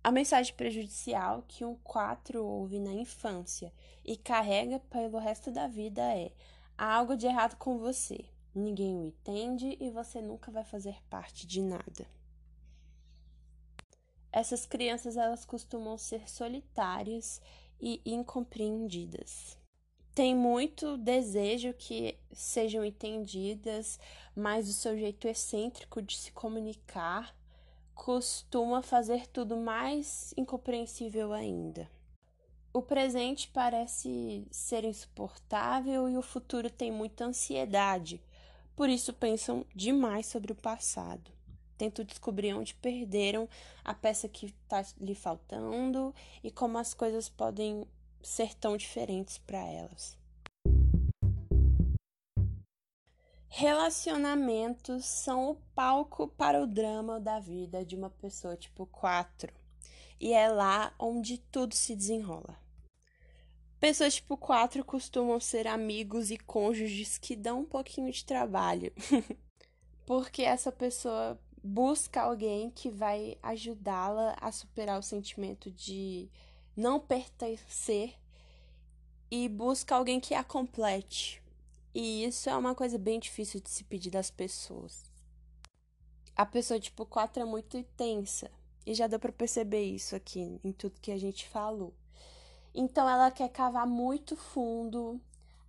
A 0.02 0.10
mensagem 0.10 0.54
prejudicial 0.54 1.44
que 1.46 1.64
um 1.64 1.74
4 1.76 2.44
ouve 2.44 2.78
na 2.78 2.92
infância 2.92 3.72
e 4.04 4.16
carrega 4.16 4.78
pelo 4.78 5.18
resto 5.18 5.50
da 5.50 5.66
vida 5.66 6.02
é: 6.02 6.32
há 6.76 6.94
algo 6.94 7.16
de 7.16 7.26
errado 7.26 7.56
com 7.56 7.78
você, 7.78 8.24
ninguém 8.54 8.96
o 8.96 9.04
entende 9.04 9.76
e 9.80 9.90
você 9.90 10.20
nunca 10.20 10.50
vai 10.50 10.64
fazer 10.64 10.96
parte 11.10 11.46
de 11.46 11.60
nada. 11.60 12.06
Essas 14.30 14.66
crianças 14.66 15.16
elas 15.16 15.44
costumam 15.44 15.96
ser 15.98 16.28
solitárias 16.28 17.40
e 17.80 18.00
incompreendidas 18.04 19.58
tem 20.18 20.34
muito 20.34 20.96
desejo 20.96 21.72
que 21.72 22.18
sejam 22.32 22.84
entendidas, 22.84 24.00
mas 24.34 24.68
o 24.68 24.72
seu 24.72 24.98
jeito 24.98 25.28
excêntrico 25.28 26.02
de 26.02 26.18
se 26.18 26.32
comunicar 26.32 27.32
costuma 27.98 28.80
fazer 28.80 29.26
tudo 29.26 29.56
mais 29.56 30.32
incompreensível 30.36 31.32
ainda. 31.32 31.90
O 32.72 32.80
presente 32.80 33.48
parece 33.48 34.46
ser 34.52 34.84
insuportável 34.84 36.08
e 36.08 36.16
o 36.16 36.22
futuro 36.22 36.70
tem 36.70 36.92
muita 36.92 37.24
ansiedade, 37.24 38.22
por 38.76 38.88
isso 38.88 39.12
pensam 39.12 39.66
demais 39.74 40.26
sobre 40.26 40.52
o 40.52 40.54
passado. 40.54 41.32
Tentam 41.76 42.04
descobrir 42.04 42.54
onde 42.54 42.72
perderam 42.72 43.48
a 43.84 43.92
peça 43.92 44.28
que 44.28 44.46
está 44.46 44.84
lhe 45.00 45.14
faltando 45.14 46.14
e 46.42 46.52
como 46.52 46.78
as 46.78 46.94
coisas 46.94 47.28
podem 47.28 47.84
ser 48.22 48.54
tão 48.54 48.76
diferentes 48.76 49.38
para 49.38 49.58
elas. 49.58 50.17
Relacionamentos 53.50 55.06
são 55.06 55.50
o 55.50 55.54
palco 55.74 56.28
para 56.28 56.62
o 56.62 56.66
drama 56.66 57.18
da 57.18 57.40
vida 57.40 57.84
de 57.84 57.96
uma 57.96 58.10
pessoa 58.10 58.56
tipo 58.56 58.86
4. 58.86 59.52
E 60.20 60.32
é 60.32 60.48
lá 60.48 60.94
onde 60.98 61.38
tudo 61.38 61.74
se 61.74 61.96
desenrola. 61.96 62.58
Pessoas 63.80 64.16
tipo 64.16 64.36
4 64.36 64.84
costumam 64.84 65.40
ser 65.40 65.66
amigos 65.66 66.30
e 66.30 66.36
cônjuges 66.36 67.16
que 67.16 67.34
dão 67.34 67.60
um 67.60 67.64
pouquinho 67.64 68.12
de 68.12 68.24
trabalho. 68.24 68.92
Porque 70.04 70.42
essa 70.42 70.70
pessoa 70.70 71.40
busca 71.62 72.22
alguém 72.22 72.70
que 72.70 72.90
vai 72.90 73.38
ajudá-la 73.42 74.36
a 74.40 74.52
superar 74.52 74.98
o 74.98 75.02
sentimento 75.02 75.70
de 75.70 76.28
não 76.76 77.00
pertencer 77.00 78.14
e 79.30 79.48
busca 79.48 79.94
alguém 79.94 80.20
que 80.20 80.34
a 80.34 80.44
complete. 80.44 81.42
E 82.00 82.24
isso 82.24 82.48
é 82.48 82.56
uma 82.56 82.76
coisa 82.76 82.96
bem 82.96 83.18
difícil 83.18 83.58
de 83.60 83.68
se 83.68 83.82
pedir 83.82 84.10
das 84.10 84.30
pessoas. 84.30 85.10
A 86.36 86.46
pessoa 86.46 86.78
tipo 86.78 87.04
4 87.04 87.42
é 87.42 87.44
muito 87.44 87.76
intensa. 87.76 88.52
E 88.86 88.94
já 88.94 89.08
deu 89.08 89.18
para 89.18 89.32
perceber 89.32 89.82
isso 89.82 90.14
aqui 90.14 90.60
em 90.62 90.70
tudo 90.70 91.00
que 91.00 91.10
a 91.10 91.18
gente 91.18 91.48
falou. 91.48 91.92
Então 92.72 93.08
ela 93.08 93.32
quer 93.32 93.48
cavar 93.48 93.84
muito 93.84 94.36
fundo 94.36 95.20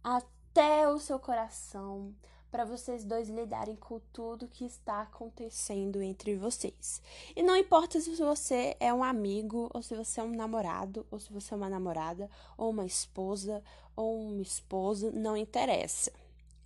até 0.03 0.87
o 0.87 0.99
seu 0.99 1.17
coração, 1.17 2.13
para 2.51 2.65
vocês 2.65 3.03
dois 3.03 3.29
lidarem 3.29 3.75
com 3.75 3.99
tudo 4.11 4.47
que 4.47 4.65
está 4.65 5.01
acontecendo 5.01 6.01
entre 6.01 6.35
vocês. 6.35 7.01
E 7.35 7.43
não 7.43 7.55
importa 7.55 7.99
se 7.99 8.15
você 8.15 8.75
é 8.79 8.93
um 8.93 9.03
amigo, 9.03 9.69
ou 9.73 9.81
se 9.81 9.95
você 9.95 10.19
é 10.19 10.23
um 10.23 10.35
namorado, 10.35 11.05
ou 11.11 11.19
se 11.19 11.31
você 11.31 11.53
é 11.53 11.57
uma 11.57 11.69
namorada, 11.69 12.29
ou 12.57 12.71
uma 12.71 12.85
esposa, 12.85 13.63
ou 13.95 14.19
uma 14.19 14.41
esposa, 14.41 15.11
não 15.11 15.37
interessa. 15.37 16.11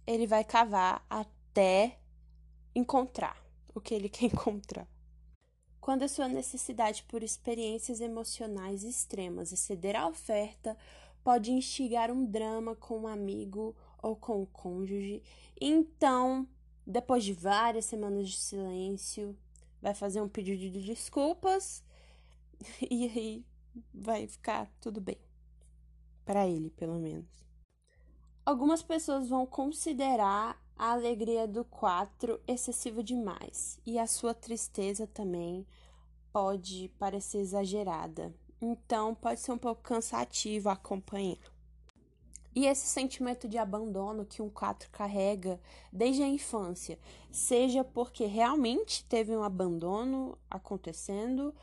Ele 0.08 0.26
vai 0.26 0.44
cavar 0.44 1.06
até 1.10 1.98
encontrar 2.74 3.38
o 3.74 3.82
que 3.82 3.94
ele 3.94 4.08
quer 4.10 4.26
encontrar. 4.26 4.88
Quando 5.82 6.04
a 6.04 6.08
sua 6.08 6.30
necessidade 6.30 7.04
por 7.04 7.22
experiências 7.22 8.00
emocionais 8.00 8.86
extremas 8.86 9.52
exceder 9.52 9.98
a 9.98 10.08
oferta, 10.08 10.78
pode 11.24 11.52
instigar 11.52 12.10
um 12.10 12.26
drama 12.26 12.74
com 12.74 13.00
um 13.00 13.08
amigo 13.08 13.76
ou 14.04 14.16
com 14.16 14.44
o 14.44 14.46
cônjuge. 14.46 15.24
Então, 15.60 16.48
depois 16.86 17.24
de 17.24 17.34
várias 17.34 17.86
semanas 17.86 18.30
de 18.30 18.38
silêncio, 18.38 19.36
vai 19.82 19.96
fazer 19.96 20.22
um 20.22 20.30
pedido 20.30 20.70
de 20.70 20.82
desculpas 20.82 21.84
e 22.92 23.06
aí 23.06 23.46
vai 23.94 24.28
ficar 24.28 24.70
tudo 24.80 25.02
bem. 25.02 25.18
para 26.26 26.48
ele, 26.48 26.70
pelo 26.70 27.00
menos. 27.00 27.26
Algumas 28.46 28.84
pessoas 28.84 29.28
vão 29.30 29.46
considerar 29.46 30.62
a 30.78 30.92
alegria 30.92 31.48
do 31.48 31.66
4 31.66 32.40
excessiva 32.48 33.04
demais 33.04 33.80
e 33.86 34.00
a 34.00 34.08
sua 34.08 34.34
tristeza 34.34 35.08
também 35.08 35.66
pode 36.32 36.90
parecer 36.98 37.40
exagerada. 37.40 38.34
Então, 38.62 39.14
pode 39.14 39.40
ser 39.40 39.52
um 39.52 39.58
pouco 39.58 39.82
cansativo 39.82 40.70
acompanhar. 40.70 41.53
E 42.56 42.68
esse 42.68 42.86
sentimento 42.86 43.48
de 43.48 43.58
abandono 43.58 44.26
que 44.26 44.42
um 44.42 44.50
4 44.50 44.90
carrega 44.92 45.60
desde 45.92 46.22
a 46.22 46.28
infância, 46.28 47.00
seja 47.32 47.84
porque 47.84 48.26
realmente 48.26 49.04
teve 49.06 49.36
um 49.36 49.44
abandono 49.44 50.38
acontecendo, 50.50 51.54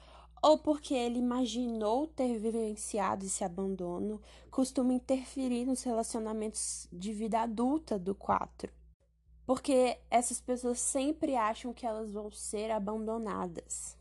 ou 0.42 0.58
porque 0.58 0.94
ele 0.94 1.18
imaginou 1.18 2.06
ter 2.06 2.38
vivenciado 2.38 3.26
esse 3.26 3.44
abandono, 3.44 4.20
costuma 4.50 4.94
interferir 4.94 5.64
nos 5.64 5.82
relacionamentos 5.82 6.88
de 6.90 7.12
vida 7.12 7.40
adulta 7.40 7.98
do 7.98 8.14
4. 8.14 8.72
Porque 9.46 9.98
essas 10.10 10.40
pessoas 10.40 10.80
sempre 10.80 11.36
acham 11.36 11.72
que 11.72 11.86
elas 11.86 12.10
vão 12.10 12.30
ser 12.30 12.70
abandonadas. 12.70 13.96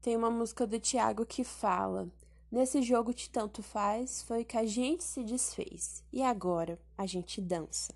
Tem 0.00 0.16
uma 0.16 0.30
música 0.30 0.66
do 0.66 0.78
Tiago 0.78 1.24
que 1.24 1.42
fala: 1.42 2.08
Nesse 2.54 2.82
jogo 2.82 3.12
de 3.12 3.28
tanto 3.28 3.64
faz, 3.64 4.22
foi 4.22 4.44
que 4.44 4.56
a 4.56 4.64
gente 4.64 5.02
se 5.02 5.24
desfez. 5.24 6.04
E 6.12 6.22
agora 6.22 6.78
a 6.96 7.04
gente 7.04 7.40
dança. 7.40 7.92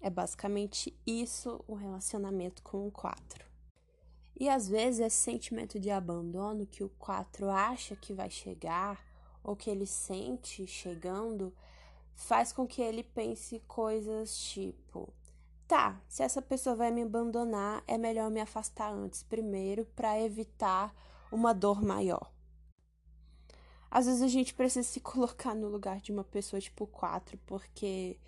É 0.00 0.10
basicamente 0.10 0.92
isso 1.06 1.62
o 1.68 1.76
relacionamento 1.76 2.60
com 2.64 2.88
o 2.88 2.90
4. 2.90 3.46
E 4.34 4.48
às 4.48 4.68
vezes 4.68 4.98
esse 4.98 5.16
sentimento 5.18 5.78
de 5.78 5.92
abandono 5.92 6.66
que 6.66 6.82
o 6.82 6.88
4 6.98 7.48
acha 7.50 7.94
que 7.94 8.12
vai 8.12 8.28
chegar, 8.28 9.06
ou 9.44 9.54
que 9.54 9.70
ele 9.70 9.86
sente 9.86 10.66
chegando, 10.66 11.54
faz 12.16 12.52
com 12.52 12.66
que 12.66 12.82
ele 12.82 13.04
pense 13.04 13.60
coisas 13.68 14.36
tipo: 14.36 15.08
tá, 15.68 16.02
se 16.08 16.24
essa 16.24 16.42
pessoa 16.42 16.74
vai 16.74 16.90
me 16.90 17.02
abandonar, 17.02 17.84
é 17.86 17.96
melhor 17.96 18.28
me 18.28 18.40
afastar 18.40 18.92
antes 18.92 19.22
primeiro 19.22 19.84
para 19.94 20.20
evitar 20.20 20.92
uma 21.30 21.54
dor 21.54 21.80
maior. 21.80 22.28
Às 23.94 24.06
vezes 24.06 24.22
a 24.22 24.26
gente 24.26 24.54
precisa 24.54 24.88
se 24.88 24.98
colocar 25.04 25.54
no 25.54 25.68
lugar 25.68 26.00
de 26.00 26.10
uma 26.10 26.24
pessoa 26.24 26.58
tipo 26.58 26.86
4, 26.86 27.38
porque 27.44 28.18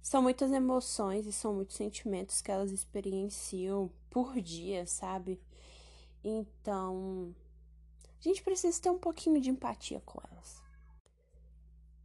são 0.00 0.22
muitas 0.22 0.50
emoções 0.50 1.26
e 1.26 1.32
são 1.32 1.52
muitos 1.52 1.76
sentimentos 1.76 2.40
que 2.40 2.50
elas 2.50 2.72
experienciam 2.72 3.90
por 4.08 4.40
dia, 4.40 4.86
sabe? 4.86 5.38
Então, 6.24 7.34
a 8.18 8.22
gente 8.22 8.42
precisa 8.42 8.80
ter 8.80 8.88
um 8.88 8.98
pouquinho 8.98 9.38
de 9.38 9.50
empatia 9.50 10.00
com 10.06 10.18
elas. 10.32 10.62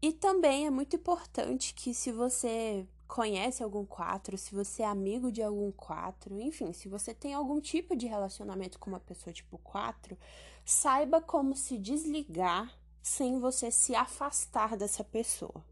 E 0.01 0.11
também 0.11 0.67
é 0.67 0.69
muito 0.69 0.97
importante 0.97 1.73
que 1.73 1.93
se 1.93 2.11
você 2.11 2.85
conhece 3.07 3.63
algum 3.63 3.85
4, 3.85 4.37
se 4.37 4.53
você 4.53 4.83
é 4.83 4.87
amigo 4.87 5.31
de 5.31 5.41
algum 5.41 5.71
4, 5.71 6.37
enfim, 6.41 6.73
se 6.73 6.89
você 6.89 7.13
tem 7.13 7.33
algum 7.33 7.61
tipo 7.61 7.95
de 7.95 8.07
relacionamento 8.07 8.77
com 8.77 8.89
uma 8.89 8.99
pessoa 8.99 9.33
tipo 9.33 9.57
4, 9.59 10.17
saiba 10.65 11.21
como 11.21 11.55
se 11.55 11.77
desligar 11.77 12.77
sem 13.05 13.37
você 13.37 13.69
se 13.69 13.93
afastar 13.93 14.75
dessa 14.75 15.03
pessoa. 15.03 15.63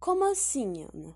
Como 0.00 0.24
assim, 0.24 0.82
Ana? 0.92 1.14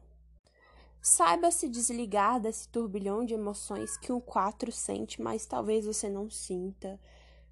Saiba 1.03 1.51
se 1.51 1.69
desligar 1.69 2.39
desse 2.39 2.69
turbilhão 2.69 3.25
de 3.25 3.35
emoções 3.35 3.97
que 3.97 4.13
um 4.13 4.21
4 4.21 4.71
sente, 4.71 5.21
mas 5.21 5.45
talvez 5.45 5.85
você 5.85 6.09
não 6.09 6.31
sinta. 6.31 7.01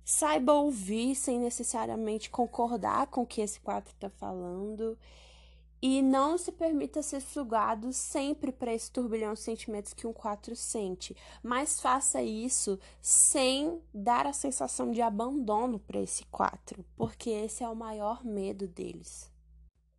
Saiba 0.04 0.52
ouvir 0.52 1.16
sem 1.16 1.40
necessariamente 1.40 2.30
concordar 2.30 3.09
com 3.09 3.23
o 3.23 3.26
que 3.26 3.40
esse 3.40 3.59
4 3.59 3.92
está 3.92 4.09
falando 4.09 4.97
e 5.81 6.00
não 6.00 6.38
se 6.38 6.50
permita 6.50 7.02
ser 7.02 7.21
sugado 7.21 7.93
sempre 7.93 8.50
para 8.50 8.73
esse 8.73 8.90
turbilhão 8.90 9.35
de 9.35 9.40
sentimentos 9.40 9.93
que 9.93 10.07
um 10.07 10.12
4 10.12 10.57
sente, 10.57 11.16
mas 11.43 11.80
faça 11.80 12.23
isso 12.23 12.78
sem 13.02 13.82
dar 13.93 14.26
a 14.26 14.32
sensação 14.32 14.91
de 14.91 15.02
abandono 15.02 15.78
para 15.78 16.00
esse 16.00 16.25
4, 16.26 16.84
porque 16.97 17.30
esse 17.30 17.63
é 17.63 17.69
o 17.69 17.76
maior 17.76 18.25
medo 18.25 18.67
deles. 18.67 19.30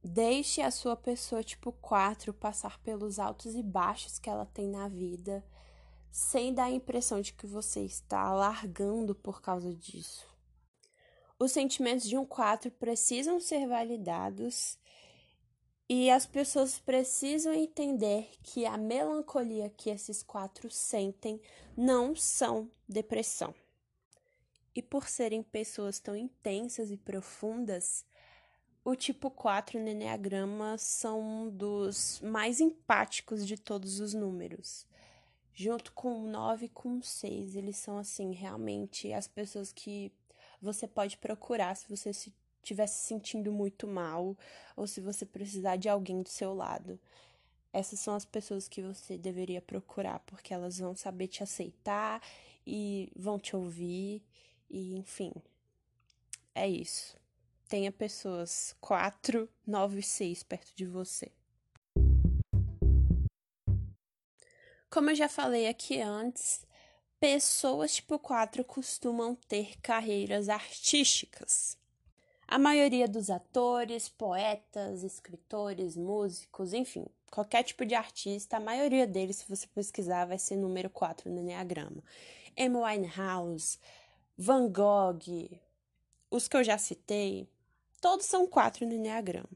Deixe 0.04 0.62
a 0.62 0.70
sua 0.70 0.96
pessoa 0.96 1.44
tipo 1.44 1.72
4 1.72 2.34
passar 2.34 2.80
pelos 2.80 3.20
altos 3.20 3.56
e 3.56 3.64
baixos 3.64 4.20
que 4.20 4.30
ela 4.30 4.46
tem 4.46 4.68
na 4.68 4.88
vida, 4.88 5.44
sem 6.12 6.54
dar 6.54 6.66
a 6.66 6.72
impressão 6.72 7.22
de 7.22 7.34
que 7.34 7.46
você 7.46 7.82
está 7.82 8.32
largando 8.34 9.14
por 9.14 9.42
causa 9.42 9.74
disso. 9.74 10.26
Os 11.38 11.52
sentimentos 11.52 12.08
de 12.08 12.18
um 12.18 12.26
4 12.26 12.72
precisam 12.72 13.40
ser 13.40 13.68
validados 13.68 14.78
e 15.88 16.10
as 16.10 16.26
pessoas 16.26 16.80
precisam 16.80 17.54
entender 17.54 18.30
que 18.42 18.66
a 18.66 18.78
melancolia 18.78 19.70
que 19.70 19.90
esses 19.90 20.24
quatro 20.24 20.70
sentem 20.72 21.40
não 21.78 22.16
são 22.16 22.70
depressão. 22.90 23.54
E 24.74 24.82
por 24.82 25.08
serem 25.08 25.44
pessoas 25.44 26.00
tão 26.00 26.16
intensas 26.16 26.90
e 26.90 26.98
profundas, 26.98 28.04
o 28.84 28.96
tipo 28.96 29.30
4 29.30 29.80
no 29.80 29.88
Enneagrama 29.88 30.78
são 30.78 31.22
um 31.22 31.50
dos 31.50 32.20
mais 32.22 32.60
empáticos 32.60 33.46
de 33.46 33.56
todos 33.56 34.00
os 34.00 34.14
números. 34.14 34.86
Junto 35.54 35.94
com 35.94 36.24
o 36.24 36.28
9 36.28 36.66
e 36.66 36.70
com 36.70 36.98
o 36.98 37.04
6, 37.04 37.56
eles 37.56 37.78
são 37.78 37.98
assim, 37.98 38.34
realmente 38.34 39.14
as 39.14 39.28
pessoas 39.28 39.72
que 39.72 40.12
você 40.62 40.88
pode 40.88 41.18
procurar 41.18 41.76
se 41.76 41.88
você 41.88 42.12
se 42.12 42.34
estiver 42.66 42.88
se 42.88 43.06
sentindo 43.06 43.52
muito 43.52 43.88
mal 43.88 44.36
ou 44.76 44.88
se 44.88 45.00
você 45.00 45.26
precisar 45.26 45.76
de 45.76 45.88
alguém 45.88 46.24
do 46.24 46.30
seu 46.30 46.54
lado. 46.54 47.00
Essas 47.72 48.00
são 48.00 48.16
as 48.16 48.26
pessoas 48.26 48.68
que 48.68 48.82
você 48.82 49.18
deveria 49.18 49.62
procurar, 49.62 50.20
porque 50.22 50.54
elas 50.54 50.80
vão 50.80 50.96
saber 50.96 51.28
te 51.28 51.44
aceitar 51.44 52.22
e 52.66 53.12
vão 53.16 53.38
te 53.38 53.56
ouvir, 53.56 54.24
e 54.70 54.96
enfim. 54.96 55.32
É 56.56 56.68
isso. 56.68 57.16
Tenha 57.68 57.92
pessoas 57.92 58.76
4, 58.80 59.48
9 59.68 60.00
e 60.00 60.04
6 60.04 60.44
perto 60.44 60.72
de 60.76 60.86
você. 60.86 61.32
Como 64.90 65.10
eu 65.10 65.16
já 65.16 65.28
falei 65.28 65.68
aqui 65.68 66.00
antes, 66.00 66.66
pessoas 67.20 67.96
tipo 67.96 68.18
4 68.18 68.64
costumam 68.64 69.36
ter 69.36 69.78
carreiras 69.82 70.48
artísticas. 70.48 71.78
A 72.48 72.60
maioria 72.60 73.08
dos 73.08 73.30
atores, 73.30 74.08
poetas, 74.08 75.04
escritores, 75.04 75.98
músicos, 75.98 76.74
enfim, 76.74 77.06
qualquer 77.32 77.64
tipo 77.64 77.86
de 77.86 77.96
artista, 77.96 78.58
a 78.58 78.60
maioria 78.60 79.08
deles, 79.08 79.38
se 79.38 79.50
você 79.50 79.68
pesquisar, 79.68 80.26
vai 80.26 80.38
ser 80.38 80.56
número 80.56 80.90
4 80.90 81.30
no 81.30 81.40
Enneagrama. 81.40 82.04
Amy 82.58 82.78
Winehouse, 82.78 83.80
Van 84.38 84.70
Gogh, 84.72 85.60
os 86.30 86.48
que 86.48 86.56
eu 86.56 86.64
já 86.64 86.78
citei, 86.78 87.50
todos 88.00 88.26
são 88.26 88.46
4 88.46 88.86
no 88.86 88.94
Enneagrama. 88.94 89.50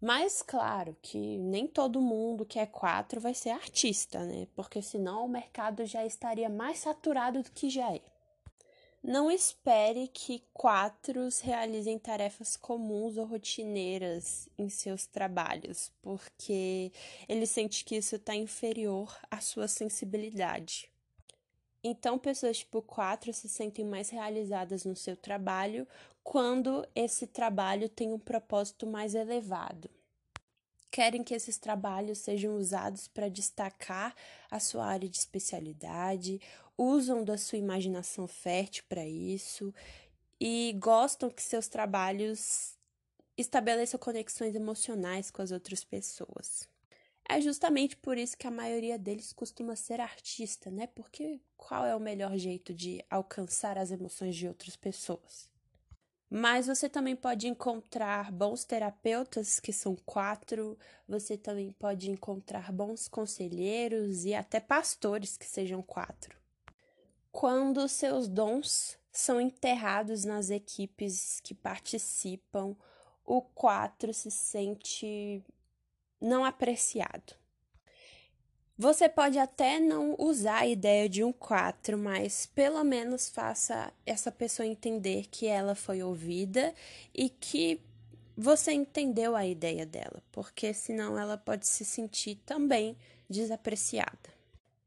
Mas 0.00 0.42
claro 0.42 0.96
que 1.00 1.38
nem 1.38 1.66
todo 1.66 2.00
mundo 2.00 2.44
que 2.44 2.58
é 2.58 2.66
4 2.66 3.20
vai 3.20 3.34
ser 3.34 3.50
artista, 3.50 4.24
né? 4.24 4.48
Porque 4.54 4.82
senão 4.82 5.24
o 5.24 5.28
mercado 5.28 5.86
já 5.86 6.04
estaria 6.04 6.48
mais 6.48 6.80
saturado 6.80 7.40
do 7.40 7.50
que 7.52 7.70
já 7.70 7.94
é. 7.94 8.00
Não 9.02 9.28
espere 9.32 10.06
que 10.06 10.44
quatros 10.54 11.40
realizem 11.40 11.98
tarefas 11.98 12.56
comuns 12.56 13.16
ou 13.16 13.26
rotineiras 13.26 14.48
em 14.56 14.68
seus 14.68 15.06
trabalhos, 15.06 15.90
porque 16.00 16.92
ele 17.28 17.44
sente 17.44 17.84
que 17.84 17.96
isso 17.96 18.14
está 18.14 18.36
inferior 18.36 19.12
à 19.28 19.40
sua 19.40 19.66
sensibilidade. 19.66 20.88
Então, 21.82 22.16
pessoas 22.16 22.58
tipo 22.58 22.80
4 22.80 23.32
se 23.32 23.48
sentem 23.48 23.84
mais 23.84 24.08
realizadas 24.08 24.84
no 24.84 24.94
seu 24.94 25.16
trabalho 25.16 25.84
quando 26.22 26.86
esse 26.94 27.26
trabalho 27.26 27.88
tem 27.88 28.12
um 28.12 28.20
propósito 28.20 28.86
mais 28.86 29.16
elevado. 29.16 29.90
Querem 30.92 31.24
que 31.24 31.34
esses 31.34 31.56
trabalhos 31.56 32.18
sejam 32.18 32.54
usados 32.56 33.08
para 33.08 33.30
destacar 33.30 34.14
a 34.50 34.60
sua 34.60 34.84
área 34.86 35.08
de 35.08 35.16
especialidade 35.16 36.38
usam 36.76 37.24
da 37.24 37.38
sua 37.38 37.58
imaginação 37.58 38.28
fértil 38.28 38.84
para 38.88 39.06
isso 39.06 39.74
e 40.38 40.76
gostam 40.78 41.30
que 41.30 41.42
seus 41.42 41.66
trabalhos 41.66 42.76
estabeleçam 43.38 43.98
conexões 43.98 44.54
emocionais 44.54 45.30
com 45.30 45.40
as 45.40 45.50
outras 45.50 45.82
pessoas. 45.82 46.68
É 47.26 47.40
justamente 47.40 47.96
por 47.96 48.18
isso 48.18 48.36
que 48.36 48.46
a 48.46 48.50
maioria 48.50 48.98
deles 48.98 49.32
costuma 49.32 49.74
ser 49.76 49.98
artista, 49.98 50.70
né? 50.70 50.86
Porque 50.88 51.40
qual 51.56 51.86
é 51.86 51.96
o 51.96 52.00
melhor 52.00 52.36
jeito 52.36 52.74
de 52.74 53.02
alcançar 53.08 53.78
as 53.78 53.90
emoções 53.90 54.36
de 54.36 54.46
outras 54.46 54.76
pessoas? 54.76 55.51
Mas 56.34 56.66
você 56.66 56.88
também 56.88 57.14
pode 57.14 57.46
encontrar 57.46 58.32
bons 58.32 58.64
terapeutas, 58.64 59.60
que 59.60 59.72
são 59.72 59.94
quatro, 60.06 60.78
você 61.06 61.36
também 61.36 61.72
pode 61.72 62.10
encontrar 62.10 62.72
bons 62.72 63.06
conselheiros 63.06 64.24
e 64.24 64.34
até 64.34 64.58
pastores 64.58 65.36
que 65.36 65.44
sejam 65.44 65.82
quatro 65.82 66.42
quando 67.32 67.88
seus 67.88 68.28
dons 68.28 68.98
são 69.10 69.40
enterrados 69.40 70.24
nas 70.24 70.50
equipes 70.50 71.40
que 71.40 71.54
participam 71.54 72.76
o 73.24 73.40
4 73.40 74.12
se 74.12 74.30
sente 74.30 75.42
não 76.20 76.44
apreciado. 76.44 77.34
Você 78.78 79.08
pode 79.08 79.38
até 79.38 79.78
não 79.78 80.16
usar 80.18 80.60
a 80.60 80.66
ideia 80.66 81.08
de 81.08 81.22
um 81.22 81.32
4, 81.32 81.96
mas 81.98 82.46
pelo 82.46 82.82
menos 82.82 83.28
faça 83.28 83.92
essa 84.06 84.32
pessoa 84.32 84.66
entender 84.66 85.26
que 85.30 85.46
ela 85.46 85.74
foi 85.74 86.02
ouvida 86.02 86.74
e 87.14 87.28
que 87.28 87.80
você 88.36 88.72
entendeu 88.72 89.36
a 89.36 89.46
ideia 89.46 89.84
dela, 89.84 90.22
porque 90.32 90.72
senão 90.72 91.18
ela 91.18 91.36
pode 91.36 91.66
se 91.68 91.84
sentir 91.84 92.36
também 92.46 92.96
desapreciada. 93.28 94.32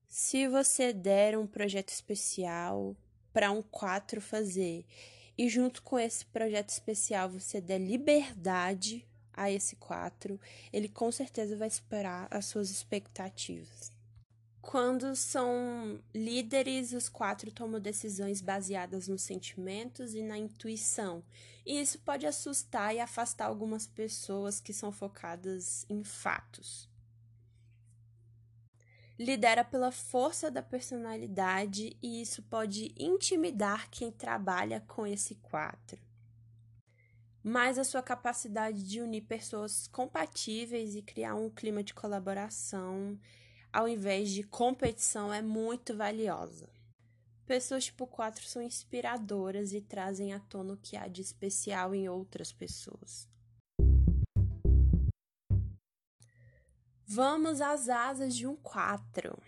Se 0.08 0.48
você 0.48 0.92
der 0.92 1.38
um 1.38 1.46
projeto 1.46 1.90
especial 1.90 2.96
para 3.32 3.52
um 3.52 3.62
4 3.62 4.20
fazer 4.20 4.84
e 5.38 5.48
junto 5.48 5.84
com 5.84 6.00
esse 6.00 6.26
projeto 6.26 6.70
especial 6.70 7.30
você 7.30 7.62
der 7.62 7.80
liberdade 7.80 9.06
a 9.36 9.52
esse 9.52 9.76
4, 9.76 10.40
ele 10.72 10.88
com 10.90 11.12
certeza 11.12 11.56
vai 11.56 11.68
esperar 11.68 12.28
as 12.32 12.46
suas 12.46 12.70
expectativas. 12.70 13.92
Quando 14.62 15.16
são 15.16 16.00
líderes, 16.14 16.92
os 16.92 17.08
quatro 17.08 17.52
tomam 17.52 17.80
decisões 17.80 18.42
baseadas 18.42 19.08
nos 19.08 19.22
sentimentos 19.22 20.16
e 20.16 20.24
na 20.24 20.38
intuição. 20.38 21.24
E 21.64 21.80
isso 21.80 22.00
pode 22.00 22.26
assustar 22.26 22.94
e 22.94 23.00
afastar 23.00 23.46
algumas 23.46 23.86
pessoas 23.86 24.60
que 24.60 24.74
são 24.74 24.92
focadas 24.92 25.86
em 25.88 26.04
fatos. 26.04 26.90
Lidera 29.18 29.64
pela 29.64 29.92
força 29.92 30.50
da 30.50 30.64
personalidade 30.64 31.96
e 32.02 32.22
isso 32.22 32.42
pode 32.44 32.94
intimidar 32.98 33.90
quem 33.90 34.12
trabalha 34.12 34.82
com 34.88 35.06
esse 35.06 35.36
quatro 35.36 36.05
mas 37.48 37.78
a 37.78 37.84
sua 37.84 38.02
capacidade 38.02 38.82
de 38.82 39.00
unir 39.00 39.22
pessoas 39.22 39.88
compatíveis 39.88 40.96
e 40.96 41.02
criar 41.04 41.36
um 41.36 41.48
clima 41.48 41.84
de 41.84 41.94
colaboração 41.94 43.20
ao 43.72 43.88
invés 43.88 44.32
de 44.32 44.42
competição 44.42 45.32
é 45.32 45.44
muito 45.44 45.96
valiosa. 45.96 46.68
Pessoas 47.46 47.86
tipo 47.86 48.08
4 48.08 48.44
são 48.44 48.64
inspiradoras 48.64 49.74
e 49.74 49.80
trazem 49.80 50.34
à 50.34 50.40
tona 50.40 50.74
o 50.74 50.78
que 50.78 50.98
há 50.98 51.08
de 51.08 51.22
especial 51.22 51.94
em 51.94 52.10
outras 52.10 52.52
pessoas. 52.52 53.30
Vamos 57.06 57.62
às 57.62 57.90
asas 57.90 58.36
de 58.36 58.48
um 58.48 58.56
4. 58.56 59.40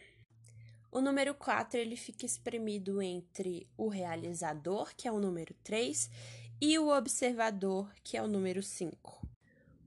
O 0.92 1.02
número 1.02 1.34
4 1.34 1.80
ele 1.80 1.96
fica 1.96 2.28
espremido 2.28 3.02
entre 3.02 3.68
o 3.76 3.88
realizador, 3.88 4.96
que 4.96 5.08
é 5.08 5.12
o 5.12 5.20
número 5.20 5.56
3, 5.64 6.10
e 6.60 6.78
o 6.80 6.90
observador, 6.90 7.92
que 8.04 8.18
é 8.18 8.22
o 8.22 8.28
número 8.28 8.64
5. 8.64 9.28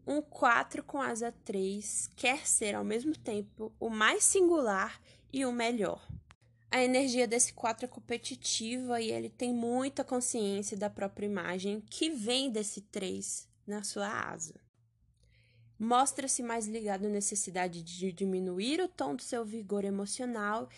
Um 0.07 0.23
4 0.23 0.83
com 0.83 1.01
asa 1.01 1.33
3 1.45 2.11
quer 2.17 2.47
ser 2.47 2.75
ao 2.75 2.85
mesmo 2.85 3.17
tempo 3.17 3.73
o 3.79 3.89
mais 3.89 4.25
singular 4.25 5.01
e 5.33 5.45
o 5.45 5.53
melhor. 5.53 6.07
A 6.71 6.83
energia 6.83 7.27
desse 7.27 7.53
4 7.53 7.87
é 7.87 7.89
competitiva 7.89 9.01
e 9.01 9.11
ele 9.11 9.29
tem 9.29 9.53
muita 9.53 10.05
consciência 10.05 10.77
da 10.77 10.89
própria 10.89 11.27
imagem 11.27 11.81
que 11.81 12.11
vem 12.11 12.51
desse 12.51 12.81
3 12.81 13.49
na 13.67 13.83
sua 13.83 14.09
asa. 14.09 14.55
Mostra-se 15.79 16.43
mais 16.43 16.67
ligado 16.67 17.07
à 17.07 17.09
necessidade 17.09 17.83
de 17.83 18.13
diminuir 18.13 18.81
o 18.81 18.89
tom 18.89 19.17
do 19.17 19.23
seu 19.23 19.45
vigor 19.45 19.85
emocional 19.85 20.69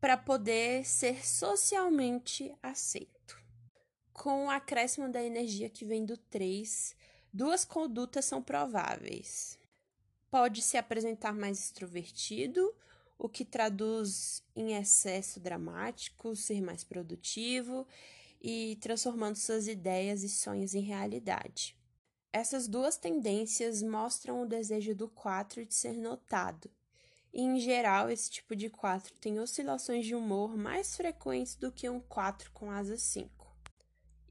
para 0.00 0.16
poder 0.16 0.84
ser 0.84 1.24
socialmente 1.24 2.52
aceito. 2.62 3.43
Com 4.14 4.46
o 4.46 4.50
acréscimo 4.50 5.10
da 5.10 5.22
energia 5.22 5.68
que 5.68 5.84
vem 5.84 6.06
do 6.06 6.16
3, 6.16 6.96
duas 7.32 7.64
condutas 7.64 8.24
são 8.24 8.40
prováveis. 8.40 9.58
Pode 10.30 10.62
se 10.62 10.78
apresentar 10.78 11.34
mais 11.34 11.58
extrovertido, 11.58 12.74
o 13.18 13.28
que 13.28 13.44
traduz 13.44 14.42
em 14.54 14.76
excesso 14.76 15.40
dramático, 15.40 16.34
ser 16.36 16.62
mais 16.62 16.84
produtivo 16.84 17.86
e 18.40 18.78
transformando 18.80 19.36
suas 19.36 19.66
ideias 19.66 20.22
e 20.22 20.28
sonhos 20.28 20.74
em 20.74 20.80
realidade. 20.80 21.76
Essas 22.32 22.68
duas 22.68 22.96
tendências 22.96 23.82
mostram 23.82 24.42
o 24.42 24.46
desejo 24.46 24.94
do 24.94 25.08
4 25.08 25.66
de 25.66 25.74
ser 25.74 25.96
notado. 25.96 26.70
E, 27.32 27.42
em 27.42 27.58
geral, 27.58 28.08
esse 28.08 28.30
tipo 28.30 28.54
de 28.54 28.70
4 28.70 29.12
tem 29.20 29.40
oscilações 29.40 30.06
de 30.06 30.14
humor 30.14 30.56
mais 30.56 30.96
frequentes 30.96 31.56
do 31.56 31.72
que 31.72 31.90
um 31.90 32.00
4 32.00 32.52
com 32.52 32.70
asa 32.70 32.96
5. 32.96 33.43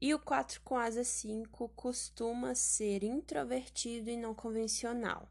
E 0.04 0.12
o 0.12 0.18
4 0.18 0.60
com 0.60 0.76
asa 0.76 1.02
5 1.02 1.70
costuma 1.70 2.54
ser 2.54 3.02
introvertido 3.02 4.10
e 4.10 4.18
não 4.18 4.34
convencional. 4.34 5.26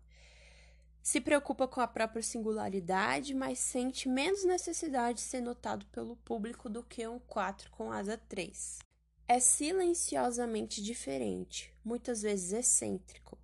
Se 0.99 1.21
preocupa 1.21 1.67
com 1.67 1.79
a 1.79 1.85
própria 1.85 2.23
singularidade, 2.23 3.35
mas 3.35 3.59
sente 3.59 4.09
menos 4.09 4.43
necessidade 4.43 5.19
de 5.19 5.25
ser 5.25 5.41
notado 5.41 5.85
pelo 5.91 6.15
público 6.15 6.67
do 6.69 6.81
que 6.81 7.07
um 7.07 7.19
4 7.19 7.69
com 7.69 7.91
asa 7.91 8.17
3. 8.27 8.79
É 9.27 9.39
silenciosamente 9.39 10.81
diferente, 10.81 11.71
muitas 11.85 12.23
vezes 12.23 12.51
excêntrico. 12.51 13.37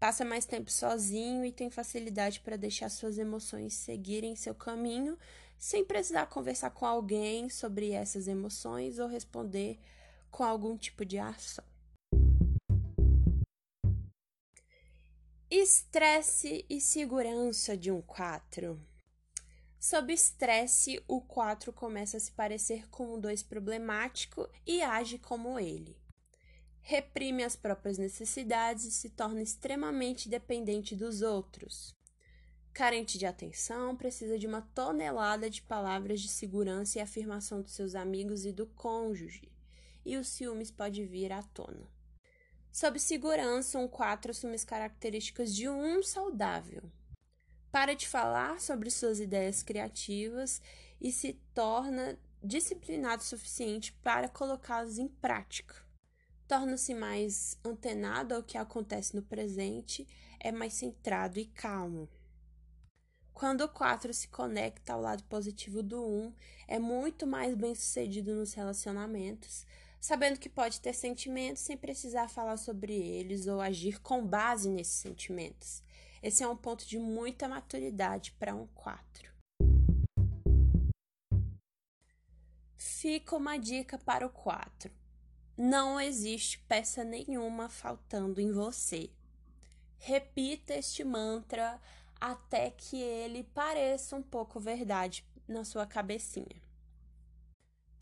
Passa 0.00 0.24
mais 0.24 0.46
tempo 0.46 0.70
sozinho 0.70 1.44
e 1.44 1.52
tem 1.52 1.68
facilidade 1.68 2.40
para 2.40 2.56
deixar 2.56 2.88
suas 2.88 3.18
emoções 3.18 3.74
seguirem 3.74 4.34
seu 4.34 4.54
caminho 4.54 5.18
sem 5.58 5.84
precisar 5.84 6.24
conversar 6.28 6.70
com 6.70 6.86
alguém 6.86 7.50
sobre 7.50 7.90
essas 7.90 8.26
emoções 8.26 8.98
ou 8.98 9.06
responder 9.06 9.78
com 10.32 10.42
algum 10.42 10.76
tipo 10.78 11.04
de 11.04 11.18
ação. 11.18 11.64
Estresse 15.50 16.64
e 16.68 16.80
segurança 16.80 17.76
de 17.76 17.92
um 17.92 18.00
4. 18.00 18.80
Sob 19.78 20.10
estresse, 20.12 21.04
o 21.06 21.20
4 21.20 21.70
começa 21.72 22.16
a 22.16 22.20
se 22.20 22.32
parecer 22.32 22.88
com 22.88 23.14
um 23.14 23.20
2 23.20 23.42
problemático 23.42 24.48
e 24.66 24.80
age 24.80 25.18
como 25.18 25.58
ele. 25.58 26.00
Reprime 26.80 27.44
as 27.44 27.54
próprias 27.54 27.98
necessidades 27.98 28.86
e 28.86 28.90
se 28.90 29.10
torna 29.10 29.42
extremamente 29.42 30.30
dependente 30.30 30.96
dos 30.96 31.20
outros. 31.20 31.94
Carente 32.72 33.18
de 33.18 33.26
atenção, 33.26 33.94
precisa 33.94 34.38
de 34.38 34.46
uma 34.46 34.62
tonelada 34.62 35.50
de 35.50 35.60
palavras 35.60 36.22
de 36.22 36.28
segurança 36.28 36.98
e 36.98 37.02
afirmação 37.02 37.60
dos 37.60 37.74
seus 37.74 37.94
amigos 37.94 38.46
e 38.46 38.52
do 38.52 38.66
cônjuge 38.66 39.51
e 40.04 40.16
os 40.16 40.28
ciúmes 40.28 40.70
pode 40.70 41.04
vir 41.04 41.32
à 41.32 41.42
tona. 41.42 41.88
Sob 42.72 42.98
segurança, 42.98 43.78
um 43.78 43.86
4 43.86 44.30
assume 44.30 44.54
as 44.54 44.64
características 44.64 45.54
de 45.54 45.68
um 45.68 46.02
saudável. 46.02 46.82
Para 47.70 47.94
de 47.94 48.08
falar 48.08 48.60
sobre 48.60 48.90
suas 48.90 49.20
ideias 49.20 49.62
criativas 49.62 50.60
e 51.00 51.12
se 51.12 51.34
torna 51.54 52.18
disciplinado 52.42 53.22
o 53.22 53.26
suficiente 53.26 53.92
para 54.02 54.28
colocá-las 54.28 54.98
em 54.98 55.08
prática. 55.08 55.74
Torna-se 56.48 56.94
mais 56.94 57.58
antenado 57.64 58.34
ao 58.34 58.42
que 58.42 58.58
acontece 58.58 59.14
no 59.14 59.22
presente, 59.22 60.06
é 60.40 60.50
mais 60.50 60.74
centrado 60.74 61.38
e 61.38 61.46
calmo. 61.46 62.08
Quando 63.32 63.62
o 63.62 63.68
4 63.68 64.12
se 64.12 64.28
conecta 64.28 64.92
ao 64.92 65.00
lado 65.00 65.24
positivo 65.24 65.82
do 65.82 66.04
1, 66.04 66.32
é 66.68 66.78
muito 66.78 67.26
mais 67.26 67.54
bem 67.54 67.74
sucedido 67.74 68.34
nos 68.34 68.52
relacionamentos, 68.52 69.66
sabendo 70.02 70.40
que 70.40 70.48
pode 70.48 70.80
ter 70.80 70.92
sentimentos 70.92 71.62
sem 71.62 71.76
precisar 71.76 72.28
falar 72.28 72.56
sobre 72.56 72.92
eles 72.92 73.46
ou 73.46 73.60
agir 73.60 74.00
com 74.02 74.26
base 74.26 74.68
nesses 74.68 74.94
sentimentos. 74.94 75.80
Esse 76.20 76.42
é 76.42 76.48
um 76.48 76.56
ponto 76.56 76.84
de 76.84 76.98
muita 76.98 77.48
maturidade 77.48 78.32
para 78.32 78.52
um 78.52 78.66
4. 78.74 79.30
Fica 82.76 83.36
uma 83.36 83.56
dica 83.56 83.96
para 83.96 84.26
o 84.26 84.30
4. 84.30 84.90
Não 85.56 86.00
existe 86.00 86.58
peça 86.66 87.04
nenhuma 87.04 87.68
faltando 87.68 88.40
em 88.40 88.50
você. 88.50 89.08
Repita 89.98 90.74
este 90.74 91.04
mantra 91.04 91.80
até 92.20 92.72
que 92.72 93.00
ele 93.00 93.44
pareça 93.44 94.16
um 94.16 94.22
pouco 94.22 94.58
verdade 94.58 95.24
na 95.46 95.64
sua 95.64 95.86
cabecinha. 95.86 96.71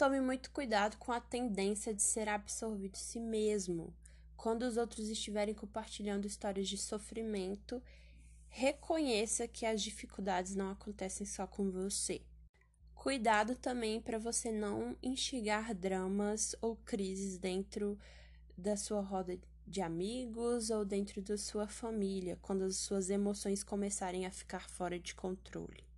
Tome 0.00 0.18
muito 0.18 0.50
cuidado 0.50 0.96
com 0.96 1.12
a 1.12 1.20
tendência 1.20 1.92
de 1.92 2.00
ser 2.00 2.26
absorvido 2.26 2.96
em 2.96 2.98
si 2.98 3.20
mesmo. 3.20 3.94
Quando 4.34 4.62
os 4.62 4.78
outros 4.78 5.10
estiverem 5.10 5.54
compartilhando 5.54 6.26
histórias 6.26 6.70
de 6.70 6.78
sofrimento, 6.78 7.82
reconheça 8.48 9.46
que 9.46 9.66
as 9.66 9.82
dificuldades 9.82 10.56
não 10.56 10.70
acontecem 10.70 11.26
só 11.26 11.46
com 11.46 11.70
você. 11.70 12.22
Cuidado 12.94 13.54
também 13.54 14.00
para 14.00 14.18
você 14.18 14.50
não 14.50 14.96
instigar 15.02 15.74
dramas 15.74 16.56
ou 16.62 16.76
crises 16.76 17.36
dentro 17.36 17.98
da 18.56 18.78
sua 18.78 19.02
roda 19.02 19.38
de 19.66 19.82
amigos 19.82 20.70
ou 20.70 20.82
dentro 20.82 21.20
da 21.20 21.36
sua 21.36 21.68
família, 21.68 22.38
quando 22.40 22.62
as 22.62 22.76
suas 22.76 23.10
emoções 23.10 23.62
começarem 23.62 24.24
a 24.24 24.30
ficar 24.30 24.66
fora 24.70 24.98
de 24.98 25.14
controle. 25.14 25.89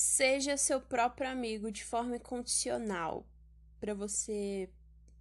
Seja 0.00 0.56
seu 0.56 0.80
próprio 0.80 1.28
amigo 1.28 1.72
de 1.72 1.82
forma 1.84 2.14
incondicional, 2.14 3.26
para 3.80 3.94
você 3.94 4.70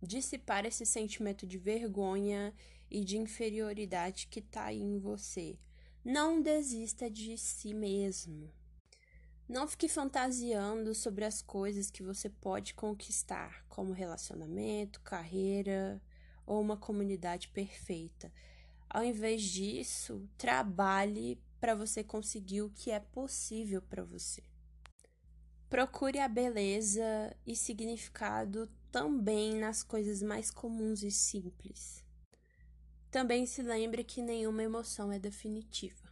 dissipar 0.03 0.67
esse 0.67 0.85
sentimento 0.85 1.47
de 1.47 1.57
vergonha 1.57 2.53
e 2.87 3.03
de 3.03 3.17
inferioridade 3.17 4.27
que 4.27 4.37
está 4.37 4.65
aí 4.65 4.79
em 4.79 4.99
você. 4.99 5.57
Não 6.05 6.39
desista 6.39 7.09
de 7.09 7.35
si 7.39 7.73
mesmo. 7.73 8.53
Não 9.49 9.67
fique 9.67 9.89
fantasiando 9.89 10.93
sobre 10.93 11.25
as 11.25 11.41
coisas 11.41 11.89
que 11.89 12.03
você 12.03 12.29
pode 12.29 12.75
conquistar, 12.75 13.65
como 13.67 13.93
relacionamento, 13.93 15.01
carreira 15.01 15.99
ou 16.45 16.61
uma 16.61 16.77
comunidade 16.77 17.47
perfeita. 17.47 18.31
Ao 18.87 19.03
invés 19.03 19.41
disso, 19.41 20.29
trabalhe 20.37 21.41
para 21.59 21.73
você 21.73 22.03
conseguir 22.03 22.61
o 22.61 22.69
que 22.69 22.91
é 22.91 22.99
possível 22.99 23.81
para 23.81 24.03
você. 24.03 24.43
Procure 25.69 26.19
a 26.19 26.29
beleza 26.29 27.35
e 27.45 27.53
significado 27.53 28.69
também 28.89 29.55
nas 29.55 29.83
coisas 29.83 30.21
mais 30.21 30.49
comuns 30.49 31.03
e 31.03 31.11
simples. 31.11 32.05
Também 33.11 33.45
se 33.45 33.61
lembre 33.61 34.03
que 34.05 34.21
nenhuma 34.21 34.63
emoção 34.63 35.11
é 35.11 35.19
definitiva. 35.19 36.07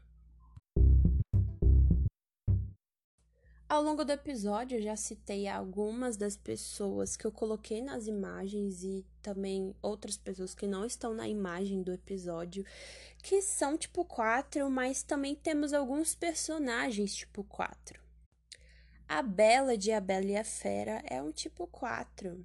Ao 3.68 3.82
longo 3.82 4.04
do 4.04 4.12
episódio, 4.12 4.78
eu 4.78 4.82
já 4.82 4.96
citei 4.96 5.48
algumas 5.48 6.18
das 6.18 6.36
pessoas 6.36 7.16
que 7.16 7.26
eu 7.26 7.32
coloquei 7.32 7.82
nas 7.82 8.08
imagens 8.08 8.84
e 8.84 9.06
também 9.22 9.74
outras 9.82 10.18
pessoas 10.18 10.54
que 10.54 10.68
não 10.68 10.86
estão 10.86 11.14
na 11.14 11.28
imagem 11.28 11.82
do 11.82 11.94
episódio, 11.94 12.66
que 13.24 13.42
são 13.42 13.78
tipo 13.78 14.06
4, 14.06 14.70
mas 14.70 15.02
também 15.02 15.34
temos 15.34 15.74
alguns 15.74 16.14
personagens 16.14 17.16
tipo 17.16 17.44
4. 17.46 18.05
A 19.08 19.22
Bela 19.22 19.78
de 19.78 19.92
A 19.92 20.02
Bela 20.02 20.26
e 20.26 20.36
a 20.36 20.44
Fera 20.44 21.04
é 21.06 21.22
um 21.22 21.32
tipo 21.32 21.68
4. 21.68 22.44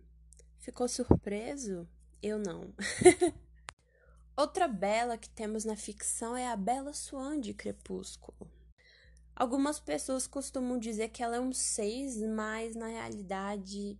Ficou 0.58 0.86
surpreso? 0.86 1.88
Eu 2.22 2.38
não. 2.38 2.74
Outra 4.36 4.68
Bela 4.68 5.16
que 5.16 5.30
temos 5.30 5.64
na 5.64 5.74
ficção 5.74 6.36
é 6.36 6.46
a 6.46 6.56
Bela 6.56 6.92
Swan 6.92 7.40
de 7.40 7.54
Crepúsculo. 7.54 8.50
Algumas 9.34 9.80
pessoas 9.80 10.26
costumam 10.26 10.78
dizer 10.78 11.08
que 11.08 11.22
ela 11.22 11.36
é 11.36 11.40
um 11.40 11.50
6, 11.50 12.20
mas 12.28 12.76
na 12.76 12.88
realidade 12.88 13.98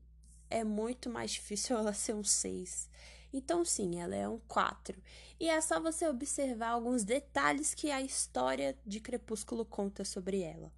é 0.51 0.63
muito 0.63 1.09
mais 1.09 1.31
difícil 1.31 1.75
ela 1.79 1.95
ser 1.95 2.15
um 2.15 2.23
6. 2.23 2.91
Então, 3.33 3.65
sim, 3.65 3.99
ela 3.99 4.15
é 4.15 4.29
um 4.29 4.39
4. 4.47 5.01
E 5.41 5.49
é 5.49 5.59
só 5.63 5.81
você 5.81 6.07
observar 6.07 6.69
alguns 6.69 7.05
detalhes 7.05 7.73
que 7.73 7.91
a 7.91 8.03
história 8.03 8.79
de 8.85 9.01
Crepúsculo 9.01 9.65
conta 9.65 10.05
sobre 10.05 10.43
ela. 10.43 10.71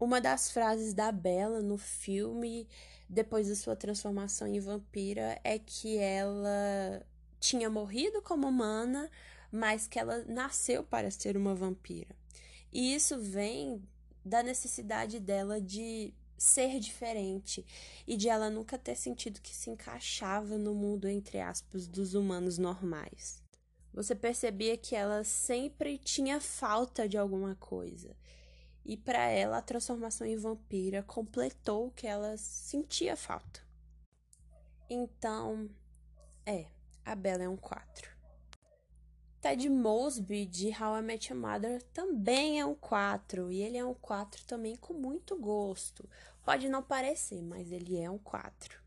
Uma 0.00 0.18
das 0.18 0.50
frases 0.50 0.94
da 0.94 1.12
Bella 1.12 1.60
no 1.60 1.76
filme, 1.76 2.66
depois 3.06 3.48
da 3.48 3.54
sua 3.54 3.76
transformação 3.76 4.48
em 4.48 4.58
vampira, 4.58 5.38
é 5.44 5.58
que 5.58 5.98
ela 5.98 7.06
tinha 7.38 7.68
morrido 7.68 8.22
como 8.22 8.48
humana, 8.48 9.10
mas 9.52 9.86
que 9.86 9.98
ela 9.98 10.24
nasceu 10.24 10.82
para 10.82 11.10
ser 11.10 11.36
uma 11.36 11.54
vampira. 11.54 12.16
E 12.72 12.94
isso 12.94 13.20
vem 13.20 13.82
da 14.24 14.42
necessidade 14.42 15.20
dela 15.20 15.60
de 15.60 16.14
ser 16.38 16.80
diferente 16.80 17.66
e 18.06 18.16
de 18.16 18.30
ela 18.30 18.48
nunca 18.48 18.78
ter 18.78 18.94
sentido 18.94 19.42
que 19.42 19.54
se 19.54 19.68
encaixava 19.68 20.56
no 20.56 20.74
mundo, 20.74 21.08
entre 21.08 21.40
aspas, 21.40 21.86
dos 21.86 22.14
humanos 22.14 22.56
normais. 22.56 23.42
Você 23.92 24.14
percebia 24.14 24.78
que 24.78 24.96
ela 24.96 25.24
sempre 25.24 25.98
tinha 25.98 26.40
falta 26.40 27.06
de 27.06 27.18
alguma 27.18 27.54
coisa. 27.56 28.16
E 28.90 28.96
para 28.96 29.28
ela, 29.28 29.58
a 29.58 29.62
transformação 29.62 30.26
em 30.26 30.36
vampira 30.36 31.00
completou 31.04 31.86
o 31.86 31.90
que 31.92 32.08
ela 32.08 32.36
sentia 32.36 33.14
falta. 33.14 33.60
Então, 34.90 35.70
é, 36.44 36.66
a 37.04 37.14
Bella 37.14 37.44
é 37.44 37.48
um 37.48 37.56
4. 37.56 38.10
Ted 39.40 39.68
Mosby 39.68 40.44
de 40.44 40.70
How 40.70 40.98
I 40.98 41.02
Met 41.02 41.32
Your 41.32 41.40
Mother 41.40 41.80
também 41.92 42.58
é 42.58 42.66
um 42.66 42.74
4 42.74 43.52
e 43.52 43.62
ele 43.62 43.76
é 43.76 43.84
um 43.84 43.94
4 43.94 44.44
também 44.44 44.74
com 44.74 44.92
muito 44.92 45.38
gosto. 45.38 46.10
Pode 46.44 46.68
não 46.68 46.82
parecer, 46.82 47.40
mas 47.44 47.70
ele 47.70 47.96
é 47.96 48.10
um 48.10 48.18
4. 48.18 48.82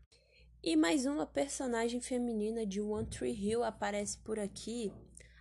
E 0.62 0.76
mais 0.76 1.06
uma 1.06 1.24
personagem 1.24 2.02
feminina 2.02 2.66
de 2.66 2.78
One 2.78 3.06
Tree 3.06 3.32
Hill 3.32 3.64
aparece 3.64 4.18
por 4.18 4.38
aqui, 4.38 4.92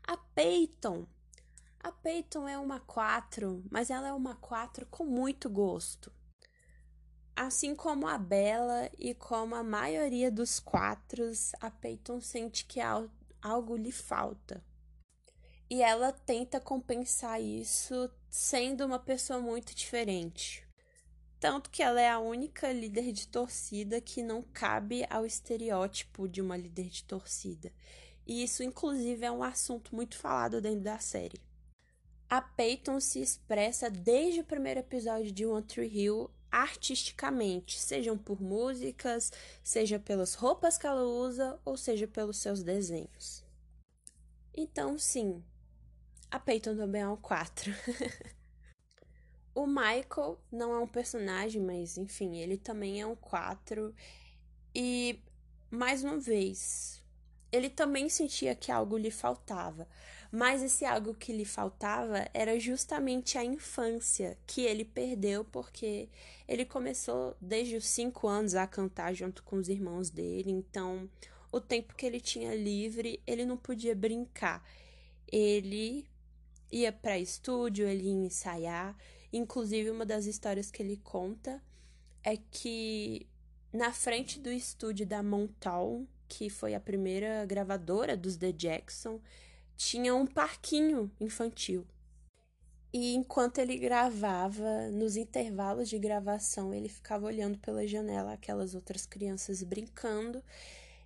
a 0.08 0.16
Peyton. 0.16 1.06
A 1.84 1.92
Peyton 1.92 2.48
é 2.48 2.58
uma 2.58 2.80
4, 2.80 3.64
mas 3.70 3.92
ela 3.92 4.08
é 4.08 4.14
uma 4.14 4.36
4 4.36 4.88
com 4.88 5.04
muito 5.04 5.50
gosto. 5.50 6.12
Assim 7.36 7.76
como 7.76 8.08
a 8.08 8.18
Bella 8.18 8.90
e 8.98 9.14
como 9.14 9.54
a 9.54 9.64
maioria 9.64 10.32
dos 10.32 10.60
quatros, 10.60 11.52
a 11.60 11.70
Peyton 11.70 12.22
sente 12.22 12.66
que 12.66 12.80
algo 13.42 13.76
lhe 13.76 13.92
falta 13.92 14.64
e 15.74 15.82
ela 15.82 16.12
tenta 16.12 16.60
compensar 16.60 17.42
isso 17.42 18.08
sendo 18.30 18.86
uma 18.86 19.00
pessoa 19.00 19.40
muito 19.40 19.74
diferente. 19.74 20.64
Tanto 21.40 21.72
que 21.72 21.82
ela 21.82 22.00
é 22.00 22.08
a 22.08 22.20
única 22.20 22.72
líder 22.72 23.12
de 23.12 23.28
torcida 23.28 24.00
que 24.00 24.22
não 24.22 24.44
cabe 24.44 25.04
ao 25.10 25.26
estereótipo 25.26 26.28
de 26.28 26.42
uma 26.42 26.56
líder 26.56 26.90
de 26.90 27.04
torcida. 27.04 27.74
E 28.26 28.44
isso, 28.44 28.62
inclusive, 28.62 29.26
é 29.26 29.32
um 29.32 29.42
assunto 29.42 29.96
muito 29.96 30.16
falado 30.16 30.62
dentro 30.62 30.82
da 30.82 31.00
série. 31.00 31.42
A 32.30 32.42
Peyton 32.42 33.00
se 33.00 33.22
expressa 33.22 33.90
desde 33.90 34.40
o 34.40 34.44
primeiro 34.44 34.80
episódio 34.80 35.32
de 35.32 35.46
One 35.46 35.64
Tree 35.64 35.88
Hill 35.88 36.30
artisticamente, 36.52 37.80
sejam 37.80 38.18
por 38.18 38.40
músicas, 38.40 39.32
seja 39.64 39.98
pelas 39.98 40.36
roupas 40.36 40.78
que 40.78 40.86
ela 40.86 41.04
usa, 41.04 41.60
ou 41.66 41.76
seja 41.76 42.08
pelos 42.08 42.38
seus 42.38 42.62
desenhos. 42.62 43.44
Então, 44.56 45.00
sim, 45.00 45.44
a 46.30 46.40
Peyton 46.40 46.76
também 46.76 47.02
é 47.02 47.08
um 47.08 47.16
4. 47.16 47.72
o 49.54 49.66
Michael 49.66 50.40
não 50.52 50.74
é 50.74 50.80
um 50.80 50.88
personagem, 50.88 51.62
mas 51.62 51.98
enfim, 51.98 52.38
ele 52.38 52.58
também 52.58 53.02
é 53.02 53.06
um 53.06 53.16
4. 53.16 53.94
E, 54.76 55.20
mais 55.70 56.04
uma 56.04 56.20
vez, 56.20 57.03
ele 57.54 57.70
também 57.70 58.10
sentia 58.10 58.56
que 58.56 58.72
algo 58.72 58.98
lhe 58.98 59.12
faltava. 59.12 59.88
Mas 60.32 60.64
esse 60.64 60.84
algo 60.84 61.14
que 61.14 61.32
lhe 61.32 61.46
faltava 61.46 62.28
era 62.34 62.60
justamente 62.60 63.38
a 63.38 63.46
infância 63.46 64.36
que 64.48 64.62
ele 64.62 64.84
perdeu 64.84 65.46
porque 65.46 66.10
ele 66.48 66.66
começou 66.66 67.38
desde 67.40 67.76
os 67.76 67.86
5 67.86 68.28
anos 68.28 68.56
a 68.56 68.66
cantar 68.66 69.14
junto 69.14 69.44
com 69.44 69.58
os 69.58 69.70
irmãos 69.70 70.10
dele. 70.10 70.50
Então, 70.50 71.08
o 71.52 71.62
tempo 71.62 71.94
que 71.94 72.08
ele 72.08 72.20
tinha 72.20 72.56
livre, 72.56 73.22
ele 73.28 73.46
não 73.46 73.56
podia 73.56 73.96
brincar. 73.96 74.68
Ele 75.32 76.08
ia 76.72 76.92
para 76.92 77.20
estúdio, 77.20 77.88
ele 77.88 78.06
ia 78.06 78.26
ensaiar. 78.26 78.98
Inclusive, 79.32 79.92
uma 79.92 80.08
das 80.08 80.26
histórias 80.26 80.72
que 80.72 80.82
ele 80.82 80.98
conta 81.04 81.62
é 82.24 82.36
que 82.36 83.28
na 83.72 83.94
frente 83.94 84.40
do 84.40 84.52
estúdio 84.52 85.06
da 85.06 85.22
Montal, 85.22 86.04
que 86.34 86.50
foi 86.50 86.74
a 86.74 86.80
primeira 86.80 87.46
gravadora 87.46 88.18
dos 88.18 88.36
The 88.38 88.52
Jackson, 88.52 89.22
tinha 89.78 90.16
um 90.16 90.26
parquinho 90.26 91.12
infantil. 91.20 91.86
E 92.92 93.14
enquanto 93.14 93.60
ele 93.60 93.78
gravava, 93.78 94.90
nos 94.92 95.16
intervalos 95.16 95.90
de 95.90 96.00
gravação, 96.00 96.74
ele 96.74 96.90
ficava 96.90 97.28
olhando 97.28 97.58
pela 97.60 97.86
janela 97.86 98.34
aquelas 98.34 98.74
outras 98.74 99.06
crianças 99.06 99.62
brincando, 99.62 100.44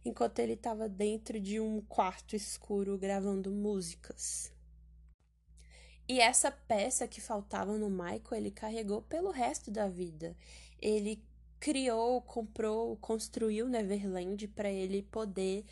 enquanto 0.04 0.40
ele 0.40 0.54
estava 0.54 0.88
dentro 0.88 1.40
de 1.40 1.60
um 1.60 1.82
quarto 1.82 2.34
escuro 2.34 2.98
gravando 2.98 3.52
músicas. 3.52 4.52
E 6.08 6.22
essa 6.22 6.50
peça 6.50 7.06
que 7.06 7.20
faltava 7.20 7.78
no 7.78 7.90
Michael, 7.90 8.22
ele 8.32 8.52
carregou 8.52 9.02
pelo 9.02 9.30
resto 9.30 9.70
da 9.70 9.90
vida. 9.90 10.38
Ele 10.82 11.22
criou, 11.60 12.22
comprou, 12.22 12.98
construiu 12.98 13.68
Neverland 13.68 14.48
para 14.50 14.70
ele 14.70 15.02
poder 15.04 15.66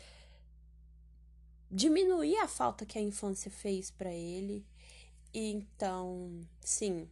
diminuir 1.70 2.36
a 2.38 2.48
falta 2.48 2.86
que 2.86 2.98
a 2.98 3.02
infância 3.02 3.50
fez 3.50 3.90
para 3.90 4.12
ele. 4.12 4.64
E 5.32 5.50
então, 5.52 6.40
sim, 6.60 7.08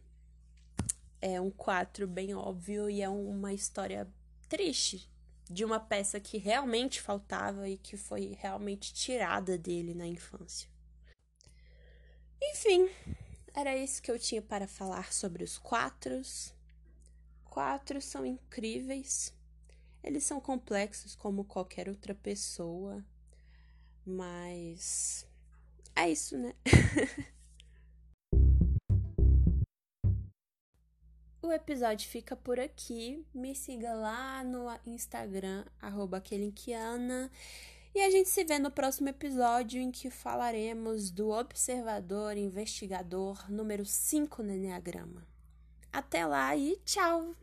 é 1.21 1.39
um 1.39 1.51
quatro 1.51 2.07
bem 2.07 2.33
óbvio 2.33 2.89
e 2.89 3.01
é 3.01 3.09
uma 3.09 3.53
história 3.53 4.07
triste 4.47 5.09
de 5.49 5.63
uma 5.63 5.79
peça 5.79 6.19
que 6.19 6.37
realmente 6.37 7.01
faltava 7.01 7.69
e 7.69 7.77
que 7.77 7.95
foi 7.95 8.35
realmente 8.39 8.93
tirada 8.93 9.57
dele 9.57 9.93
na 9.93 10.07
infância. 10.07 10.67
Enfim, 12.41 12.89
era 13.53 13.75
isso 13.77 14.01
que 14.01 14.11
eu 14.11 14.17
tinha 14.17 14.41
para 14.41 14.67
falar 14.67 15.13
sobre 15.13 15.43
os 15.43 15.57
quatros. 15.57 16.54
Quatro 17.55 18.01
são 18.01 18.25
incríveis. 18.25 19.33
Eles 20.03 20.25
são 20.25 20.41
complexos 20.41 21.15
como 21.15 21.45
qualquer 21.45 21.87
outra 21.87 22.13
pessoa, 22.13 23.01
mas 24.05 25.25
é 25.95 26.09
isso, 26.11 26.37
né? 26.37 26.53
o 31.41 31.49
episódio 31.49 32.09
fica 32.09 32.35
por 32.35 32.59
aqui. 32.59 33.25
Me 33.33 33.55
siga 33.55 33.93
lá 33.93 34.43
no 34.43 34.65
Instagram, 34.85 35.63
arroba 35.81 36.21
E 37.95 38.01
a 38.01 38.09
gente 38.09 38.27
se 38.27 38.43
vê 38.43 38.59
no 38.59 38.69
próximo 38.69 39.07
episódio 39.07 39.81
em 39.81 39.93
que 39.93 40.09
falaremos 40.09 41.09
do 41.09 41.29
observador 41.29 42.35
investigador 42.35 43.49
número 43.49 43.85
5 43.85 44.43
no 44.43 44.51
Enneagrama. 44.51 45.25
Até 45.93 46.25
lá 46.25 46.53
e 46.53 46.75
tchau! 46.83 47.33